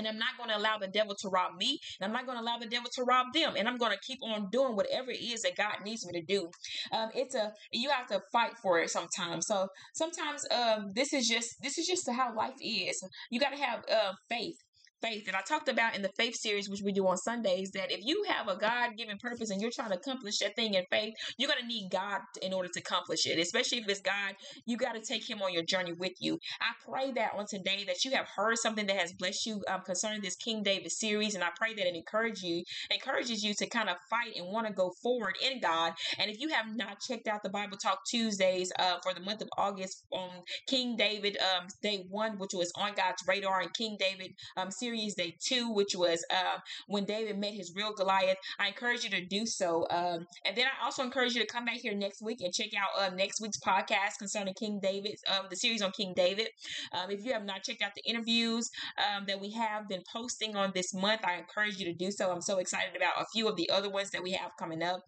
and 0.00 0.08
I'm 0.08 0.18
not 0.18 0.36
going 0.38 0.48
to 0.48 0.56
allow 0.56 0.78
the 0.78 0.88
devil 0.88 1.14
to 1.20 1.28
rob 1.28 1.56
me. 1.58 1.78
And 2.00 2.06
I'm 2.06 2.12
not 2.12 2.26
going 2.26 2.38
to 2.38 2.42
allow 2.42 2.58
the 2.58 2.66
devil 2.66 2.88
to 2.94 3.02
rob 3.04 3.26
them. 3.34 3.54
And 3.56 3.68
I'm 3.68 3.76
going 3.76 3.92
to 3.92 3.98
keep 4.06 4.18
on 4.22 4.48
doing 4.50 4.74
whatever 4.74 5.10
it 5.10 5.20
is 5.20 5.42
that 5.42 5.56
God 5.56 5.84
needs 5.84 6.06
me 6.06 6.18
to 6.18 6.24
do. 6.24 6.50
Um, 6.92 7.10
it's 7.14 7.34
a 7.34 7.52
you 7.72 7.90
have 7.90 8.06
to 8.08 8.20
fight 8.32 8.56
for 8.62 8.80
it 8.80 8.90
sometimes. 8.90 9.46
So 9.46 9.68
sometimes 9.94 10.44
um, 10.50 10.92
this 10.94 11.12
is 11.12 11.28
just 11.28 11.54
this 11.62 11.78
is 11.78 11.86
just 11.86 12.10
how 12.10 12.34
life 12.34 12.54
is. 12.60 13.02
You 13.30 13.40
got 13.40 13.50
to 13.50 13.62
have 13.62 13.84
uh, 13.90 14.12
faith 14.28 14.56
faith. 15.02 15.26
And 15.26 15.36
I 15.36 15.40
talked 15.42 15.68
about 15.68 15.96
in 15.96 16.02
the 16.02 16.10
faith 16.16 16.36
series, 16.36 16.68
which 16.68 16.82
we 16.82 16.92
do 16.92 17.06
on 17.06 17.16
Sundays, 17.16 17.70
that 17.72 17.90
if 17.90 18.00
you 18.04 18.24
have 18.28 18.48
a 18.48 18.56
God 18.56 18.96
given 18.96 19.18
purpose 19.18 19.50
and 19.50 19.60
you're 19.60 19.70
trying 19.70 19.90
to 19.90 19.96
accomplish 19.96 20.38
that 20.38 20.56
thing 20.56 20.74
in 20.74 20.84
faith, 20.90 21.14
you're 21.38 21.48
going 21.48 21.60
to 21.60 21.66
need 21.66 21.90
God 21.90 22.20
in 22.42 22.52
order 22.52 22.68
to 22.68 22.80
accomplish 22.80 23.26
it. 23.26 23.38
Especially 23.38 23.78
if 23.78 23.88
it's 23.88 24.00
God, 24.00 24.34
you 24.66 24.76
got 24.76 24.92
to 24.92 25.00
take 25.00 25.28
Him 25.28 25.42
on 25.42 25.52
your 25.52 25.62
journey 25.62 25.92
with 25.92 26.12
you. 26.20 26.38
I 26.60 26.72
pray 26.88 27.12
that 27.12 27.32
on 27.36 27.46
today 27.48 27.84
that 27.86 28.04
you 28.04 28.12
have 28.12 28.26
heard 28.36 28.58
something 28.58 28.86
that 28.86 28.96
has 28.96 29.12
blessed 29.12 29.46
you 29.46 29.62
um, 29.68 29.80
concerning 29.84 30.22
this 30.22 30.36
King 30.36 30.62
David 30.62 30.92
series, 30.92 31.34
and 31.34 31.44
I 31.44 31.50
pray 31.56 31.74
that 31.74 31.86
it 31.86 31.94
encourages 31.94 32.42
you, 32.42 32.62
encourages 32.90 33.42
you 33.42 33.54
to 33.54 33.68
kind 33.68 33.88
of 33.88 33.96
fight 34.08 34.36
and 34.36 34.52
want 34.52 34.66
to 34.66 34.72
go 34.72 34.92
forward 35.02 35.36
in 35.42 35.60
God. 35.60 35.94
And 36.18 36.30
if 36.30 36.40
you 36.40 36.48
have 36.48 36.66
not 36.74 37.00
checked 37.00 37.28
out 37.28 37.42
the 37.42 37.50
Bible 37.50 37.76
Talk 37.76 38.00
Tuesdays 38.08 38.72
uh, 38.78 38.96
for 39.02 39.14
the 39.14 39.20
month 39.20 39.42
of 39.42 39.48
August 39.56 40.04
on 40.12 40.30
King 40.66 40.96
David 40.96 41.38
um, 41.38 41.66
Day 41.82 42.04
One, 42.08 42.38
which 42.38 42.52
was 42.54 42.72
on 42.76 42.94
God's 42.94 43.22
radar, 43.26 43.60
and 43.60 43.72
King 43.74 43.96
David 43.98 44.32
um, 44.56 44.70
series 44.70 44.89
series 44.90 45.14
day 45.14 45.36
two, 45.40 45.70
which 45.72 45.94
was 45.94 46.24
uh, 46.30 46.58
when 46.88 47.04
David 47.04 47.38
met 47.38 47.54
his 47.54 47.72
real 47.74 47.92
Goliath. 47.92 48.36
I 48.58 48.68
encourage 48.68 49.04
you 49.04 49.10
to 49.10 49.24
do 49.24 49.46
so. 49.46 49.86
Um, 49.90 50.26
and 50.44 50.56
then 50.56 50.66
I 50.66 50.84
also 50.84 51.02
encourage 51.02 51.34
you 51.34 51.40
to 51.40 51.46
come 51.46 51.64
back 51.64 51.76
here 51.76 51.94
next 51.94 52.22
week 52.22 52.40
and 52.40 52.52
check 52.52 52.70
out 52.76 53.00
uh, 53.00 53.14
next 53.14 53.40
week's 53.40 53.58
podcast 53.58 54.18
concerning 54.18 54.54
King 54.54 54.80
David, 54.82 55.16
um, 55.28 55.46
the 55.48 55.56
series 55.56 55.82
on 55.82 55.92
King 55.92 56.12
David. 56.16 56.48
Um, 56.92 57.10
if 57.10 57.24
you 57.24 57.32
have 57.32 57.44
not 57.44 57.62
checked 57.62 57.82
out 57.82 57.92
the 57.94 58.08
interviews 58.08 58.68
um, 58.98 59.24
that 59.26 59.40
we 59.40 59.52
have 59.52 59.88
been 59.88 60.02
posting 60.12 60.56
on 60.56 60.72
this 60.74 60.92
month, 60.92 61.20
I 61.24 61.34
encourage 61.34 61.78
you 61.78 61.84
to 61.86 61.94
do 61.94 62.10
so. 62.10 62.32
I'm 62.32 62.42
so 62.42 62.58
excited 62.58 62.96
about 62.96 63.20
a 63.20 63.26
few 63.32 63.48
of 63.48 63.56
the 63.56 63.70
other 63.70 63.90
ones 63.90 64.10
that 64.10 64.22
we 64.22 64.32
have 64.32 64.50
coming 64.58 64.82
up. 64.82 65.00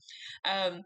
Um, 0.45 0.83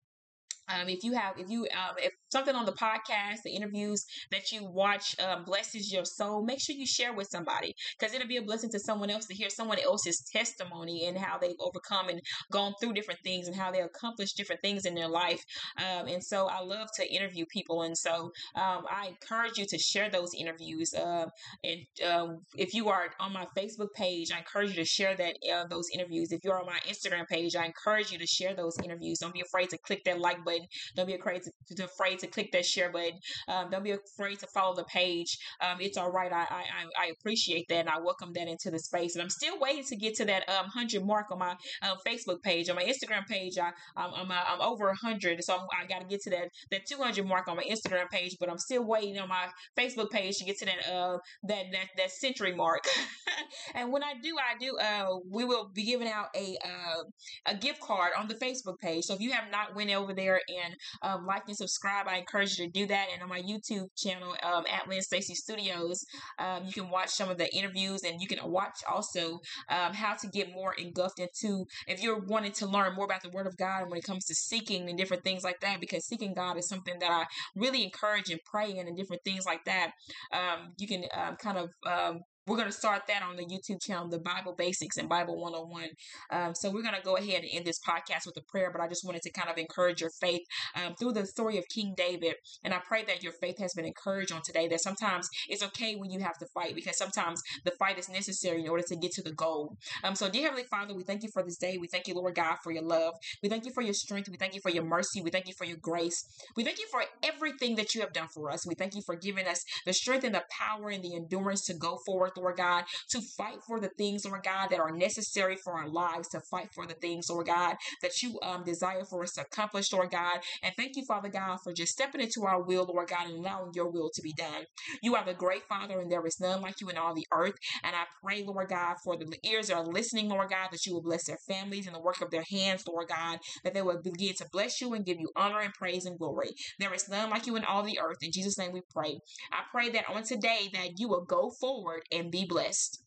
um, 0.68 0.88
if 0.88 1.04
you 1.04 1.12
have, 1.12 1.38
if 1.38 1.48
you, 1.48 1.62
um, 1.62 1.94
if 1.98 2.12
something 2.36 2.54
on 2.54 2.66
the 2.66 2.72
podcast, 2.72 3.42
the 3.44 3.54
interviews 3.54 4.04
that 4.30 4.50
you 4.52 4.64
watch 4.64 5.16
um, 5.20 5.44
blesses 5.44 5.92
your 5.92 6.04
soul, 6.04 6.44
make 6.44 6.60
sure 6.60 6.74
you 6.76 6.86
share 6.86 7.14
with 7.14 7.28
somebody 7.28 7.74
because 7.98 8.14
it'll 8.14 8.28
be 8.28 8.36
a 8.36 8.42
blessing 8.42 8.70
to 8.70 8.80
someone 8.80 9.10
else 9.10 9.26
to 9.26 9.34
hear 9.34 9.50
someone 9.50 9.78
else's 9.78 10.22
testimony 10.32 11.06
and 11.06 11.16
how 11.16 11.38
they've 11.38 11.56
overcome 11.60 12.08
and 12.08 12.20
gone 12.50 12.74
through 12.80 12.92
different 12.92 13.20
things 13.24 13.46
and 13.46 13.56
how 13.56 13.70
they 13.70 13.80
accomplished 13.80 14.36
different 14.36 14.60
things 14.62 14.84
in 14.84 14.94
their 14.94 15.08
life. 15.08 15.42
Um, 15.78 16.08
and 16.08 16.22
so 16.22 16.48
I 16.48 16.60
love 16.60 16.88
to 16.96 17.14
interview 17.14 17.44
people. 17.50 17.82
And 17.82 17.96
so 17.96 18.30
um, 18.54 18.84
I 18.90 19.08
encourage 19.08 19.58
you 19.58 19.66
to 19.66 19.78
share 19.78 20.10
those 20.10 20.30
interviews. 20.34 20.92
Uh, 20.92 21.26
and 21.64 22.10
um, 22.10 22.38
if 22.56 22.74
you 22.74 22.88
are 22.88 23.08
on 23.20 23.32
my 23.32 23.46
Facebook 23.56 23.92
page, 23.94 24.30
I 24.34 24.38
encourage 24.38 24.70
you 24.70 24.76
to 24.76 24.84
share 24.84 25.14
that 25.16 25.36
uh, 25.52 25.66
those 25.68 25.86
interviews. 25.94 26.32
If 26.32 26.40
you're 26.44 26.58
on 26.58 26.66
my 26.66 26.80
Instagram 26.88 27.26
page, 27.28 27.56
I 27.56 27.64
encourage 27.64 28.10
you 28.10 28.18
to 28.18 28.26
share 28.26 28.54
those 28.54 28.76
interviews. 28.82 29.18
Don't 29.20 29.34
be 29.34 29.42
afraid 29.42 29.70
to 29.70 29.78
click 29.78 30.02
that 30.04 30.20
like 30.20 30.44
button 30.44 30.56
button. 30.56 30.68
Don't 30.96 31.06
be 31.06 31.14
afraid 31.14 31.42
to, 31.42 31.74
to 31.76 31.84
afraid 31.84 32.18
to 32.20 32.25
click 32.26 32.52
that 32.52 32.64
share 32.66 32.90
button. 32.90 33.18
Um, 33.48 33.70
don't 33.70 33.84
be 33.84 33.92
afraid 33.92 34.38
to 34.40 34.46
follow 34.48 34.74
the 34.74 34.84
page. 34.84 35.38
Um, 35.60 35.78
it's 35.80 35.96
all 35.96 36.10
right. 36.10 36.32
I, 36.32 36.46
I 36.50 36.64
I 36.98 37.06
appreciate 37.18 37.66
that 37.68 37.76
and 37.76 37.88
I 37.88 37.98
welcome 38.00 38.32
that 38.34 38.48
into 38.48 38.70
the 38.70 38.78
space. 38.78 39.14
And 39.14 39.22
I'm 39.22 39.30
still 39.30 39.58
waiting 39.58 39.84
to 39.84 39.96
get 39.96 40.14
to 40.16 40.24
that 40.26 40.48
um, 40.48 40.66
hundred 40.66 41.04
mark 41.04 41.26
on 41.30 41.38
my 41.38 41.56
um, 41.82 41.96
Facebook 42.06 42.42
page. 42.42 42.68
On 42.68 42.76
my 42.76 42.84
Instagram 42.84 43.26
page, 43.26 43.58
I, 43.58 43.72
I'm 43.96 44.12
I'm, 44.14 44.30
uh, 44.30 44.42
I'm 44.48 44.60
over 44.60 44.92
hundred, 44.94 45.42
so 45.44 45.54
I'm, 45.54 45.66
i 45.80 45.86
got 45.86 46.00
to 46.00 46.06
get 46.06 46.20
to 46.22 46.30
that 46.30 46.48
that 46.70 46.86
200 46.86 47.26
mark 47.26 47.48
on 47.48 47.56
my 47.56 47.64
Instagram 47.64 48.08
page. 48.10 48.36
But 48.38 48.50
I'm 48.50 48.58
still 48.58 48.84
waiting 48.84 49.18
on 49.18 49.28
my 49.28 49.46
Facebook 49.78 50.10
page 50.10 50.36
to 50.38 50.44
get 50.44 50.58
to 50.58 50.66
that 50.66 50.92
uh 50.92 51.18
that 51.44 51.64
that 51.72 51.88
that 51.96 52.10
century 52.10 52.54
mark. 52.54 52.84
and 53.74 53.92
when 53.92 54.02
I 54.02 54.14
do, 54.22 54.36
I 54.38 54.58
do. 54.58 54.76
Uh, 54.78 55.18
we 55.30 55.44
will 55.44 55.70
be 55.74 55.84
giving 55.84 56.08
out 56.08 56.26
a 56.34 56.56
uh, 56.64 57.02
a 57.46 57.54
gift 57.54 57.80
card 57.80 58.12
on 58.18 58.28
the 58.28 58.34
Facebook 58.34 58.78
page. 58.78 59.04
So 59.04 59.14
if 59.14 59.20
you 59.20 59.32
have 59.32 59.50
not 59.50 59.74
went 59.74 59.90
over 59.90 60.12
there 60.14 60.40
and 60.64 60.74
um, 61.02 61.26
like 61.26 61.42
and 61.46 61.56
subscribe 61.56 62.05
subscribe, 62.06 62.16
I 62.16 62.18
encourage 62.18 62.58
you 62.58 62.66
to 62.66 62.72
do 62.72 62.86
that. 62.86 63.06
And 63.12 63.22
on 63.22 63.28
my 63.28 63.40
YouTube 63.40 63.88
channel, 63.96 64.34
um, 64.42 64.64
at 64.72 64.88
Lynn 64.88 65.02
Stacy 65.02 65.34
Studios, 65.34 66.04
um, 66.38 66.64
you 66.64 66.72
can 66.72 66.90
watch 66.90 67.10
some 67.10 67.30
of 67.30 67.38
the 67.38 67.52
interviews 67.54 68.02
and 68.02 68.20
you 68.20 68.28
can 68.28 68.38
watch 68.50 68.78
also 68.90 69.40
um, 69.68 69.92
how 69.92 70.14
to 70.14 70.28
get 70.28 70.52
more 70.52 70.74
engulfed 70.74 71.18
into 71.18 71.66
if 71.86 72.02
you're 72.02 72.20
wanting 72.20 72.52
to 72.52 72.66
learn 72.66 72.94
more 72.94 73.04
about 73.04 73.22
the 73.22 73.30
Word 73.30 73.46
of 73.46 73.56
God 73.56 73.82
and 73.82 73.90
when 73.90 73.98
it 73.98 74.04
comes 74.04 74.24
to 74.26 74.34
seeking 74.34 74.88
and 74.88 74.98
different 74.98 75.24
things 75.24 75.44
like 75.44 75.60
that. 75.60 75.80
Because 75.80 76.06
seeking 76.06 76.34
God 76.34 76.56
is 76.56 76.68
something 76.68 76.98
that 77.00 77.10
I 77.10 77.24
really 77.54 77.84
encourage 77.84 78.30
and 78.30 78.40
praying 78.44 78.78
and 78.78 78.96
different 78.96 79.22
things 79.24 79.44
like 79.46 79.64
that. 79.64 79.90
Um, 80.32 80.72
you 80.78 80.86
can 80.86 81.04
um, 81.14 81.36
kind 81.36 81.58
of 81.58 81.70
um, 81.86 82.20
we're 82.46 82.56
going 82.56 82.68
to 82.68 82.72
start 82.72 83.02
that 83.08 83.22
on 83.22 83.36
the 83.36 83.44
YouTube 83.44 83.82
channel, 83.82 84.08
the 84.08 84.20
Bible 84.20 84.54
Basics 84.56 84.96
and 84.96 85.08
Bible 85.08 85.36
101. 85.40 85.88
Um, 86.30 86.54
so 86.54 86.70
we're 86.70 86.82
going 86.82 86.94
to 86.94 87.02
go 87.02 87.16
ahead 87.16 87.42
and 87.42 87.50
end 87.52 87.64
this 87.64 87.80
podcast 87.80 88.24
with 88.24 88.36
a 88.36 88.42
prayer, 88.48 88.70
but 88.70 88.80
I 88.80 88.86
just 88.86 89.04
wanted 89.04 89.22
to 89.22 89.32
kind 89.32 89.50
of 89.50 89.58
encourage 89.58 90.00
your 90.00 90.10
faith 90.20 90.42
um, 90.76 90.94
through 90.94 91.14
the 91.14 91.26
story 91.26 91.58
of 91.58 91.64
King 91.68 91.94
David. 91.96 92.34
And 92.62 92.72
I 92.72 92.80
pray 92.86 93.04
that 93.04 93.22
your 93.22 93.32
faith 93.32 93.58
has 93.58 93.74
been 93.74 93.84
encouraged 93.84 94.32
on 94.32 94.42
today, 94.44 94.68
that 94.68 94.80
sometimes 94.80 95.28
it's 95.48 95.62
okay 95.64 95.96
when 95.96 96.10
you 96.10 96.20
have 96.20 96.38
to 96.38 96.46
fight 96.54 96.76
because 96.76 96.96
sometimes 96.96 97.42
the 97.64 97.72
fight 97.72 97.98
is 97.98 98.08
necessary 98.08 98.62
in 98.62 98.68
order 98.68 98.84
to 98.86 98.96
get 98.96 99.10
to 99.12 99.22
the 99.22 99.32
goal. 99.32 99.76
Um, 100.04 100.14
so, 100.14 100.28
dear 100.28 100.42
Heavenly 100.42 100.64
Father, 100.70 100.94
we 100.94 101.02
thank 101.02 101.24
you 101.24 101.30
for 101.32 101.42
this 101.42 101.56
day. 101.56 101.78
We 101.78 101.88
thank 101.88 102.06
you, 102.06 102.14
Lord 102.14 102.36
God, 102.36 102.58
for 102.62 102.70
your 102.70 102.84
love. 102.84 103.14
We 103.42 103.48
thank 103.48 103.64
you 103.64 103.72
for 103.72 103.82
your 103.82 103.94
strength. 103.94 104.28
We 104.28 104.36
thank 104.36 104.54
you 104.54 104.60
for 104.60 104.70
your 104.70 104.84
mercy. 104.84 105.20
We 105.20 105.30
thank 105.30 105.48
you 105.48 105.54
for 105.54 105.64
your 105.64 105.78
grace. 105.78 106.24
We 106.56 106.62
thank 106.62 106.78
you 106.78 106.86
for 106.92 107.02
everything 107.24 107.74
that 107.76 107.94
you 107.94 108.02
have 108.02 108.12
done 108.12 108.28
for 108.32 108.50
us. 108.50 108.66
We 108.66 108.74
thank 108.74 108.94
you 108.94 109.02
for 109.04 109.16
giving 109.16 109.48
us 109.48 109.64
the 109.84 109.92
strength 109.92 110.24
and 110.24 110.34
the 110.34 110.44
power 110.50 110.90
and 110.90 111.02
the 111.02 111.16
endurance 111.16 111.64
to 111.64 111.74
go 111.74 111.98
forward 112.06 112.35
Lord 112.36 112.56
God, 112.56 112.84
to 113.10 113.20
fight 113.36 113.58
for 113.66 113.80
the 113.80 113.90
things, 113.98 114.24
Lord 114.24 114.44
God, 114.44 114.68
that 114.70 114.80
are 114.80 114.90
necessary 114.90 115.56
for 115.56 115.74
our 115.74 115.88
lives, 115.88 116.28
to 116.28 116.40
fight 116.50 116.68
for 116.74 116.86
the 116.86 116.94
things, 116.94 117.28
Lord 117.30 117.46
God, 117.46 117.76
that 118.02 118.22
you 118.22 118.38
um, 118.42 118.64
desire 118.64 119.04
for 119.04 119.22
us 119.22 119.32
to 119.32 119.42
accomplish, 119.42 119.92
Lord 119.92 120.10
God. 120.10 120.40
And 120.62 120.74
thank 120.76 120.96
you, 120.96 121.04
Father 121.06 121.28
God, 121.28 121.58
for 121.62 121.72
just 121.72 121.92
stepping 121.92 122.20
into 122.20 122.44
our 122.44 122.62
will, 122.62 122.84
Lord 122.84 123.08
God, 123.08 123.28
and 123.28 123.38
allowing 123.38 123.72
your 123.74 123.90
will 123.90 124.10
to 124.14 124.22
be 124.22 124.32
done. 124.32 124.64
You 125.02 125.14
are 125.14 125.24
the 125.24 125.34
great 125.34 125.62
Father, 125.68 126.00
and 126.00 126.10
there 126.10 126.26
is 126.26 126.40
none 126.40 126.60
like 126.60 126.80
you 126.80 126.88
in 126.88 126.96
all 126.96 127.14
the 127.14 127.26
earth. 127.32 127.54
And 127.82 127.94
I 127.94 128.04
pray, 128.22 128.42
Lord 128.42 128.68
God, 128.68 128.96
for 129.04 129.16
the 129.16 129.26
ears 129.44 129.68
that 129.68 129.76
are 129.76 129.86
listening, 129.86 130.28
Lord 130.28 130.50
God, 130.50 130.68
that 130.72 130.84
you 130.86 130.94
will 130.94 131.02
bless 131.02 131.26
their 131.26 131.38
families 131.48 131.86
and 131.86 131.94
the 131.94 132.00
work 132.00 132.20
of 132.20 132.30
their 132.30 132.44
hands, 132.50 132.84
Lord 132.86 133.08
God, 133.08 133.38
that 133.64 133.74
they 133.74 133.82
will 133.82 134.00
begin 134.02 134.34
to 134.34 134.46
bless 134.52 134.80
you 134.80 134.94
and 134.94 135.04
give 135.04 135.18
you 135.20 135.30
honor 135.36 135.60
and 135.60 135.72
praise 135.74 136.04
and 136.04 136.18
glory. 136.18 136.50
There 136.78 136.92
is 136.94 137.08
none 137.08 137.30
like 137.30 137.46
you 137.46 137.56
in 137.56 137.64
all 137.64 137.82
the 137.82 137.98
earth. 137.98 138.18
In 138.22 138.32
Jesus' 138.32 138.58
name 138.58 138.72
we 138.72 138.82
pray. 138.92 139.18
I 139.52 139.62
pray 139.70 139.90
that 139.90 140.08
on 140.08 140.22
today 140.22 140.68
that 140.72 140.98
you 140.98 141.08
will 141.08 141.24
go 141.24 141.50
forward 141.60 142.02
be 142.30 142.44
blessed. 142.46 143.02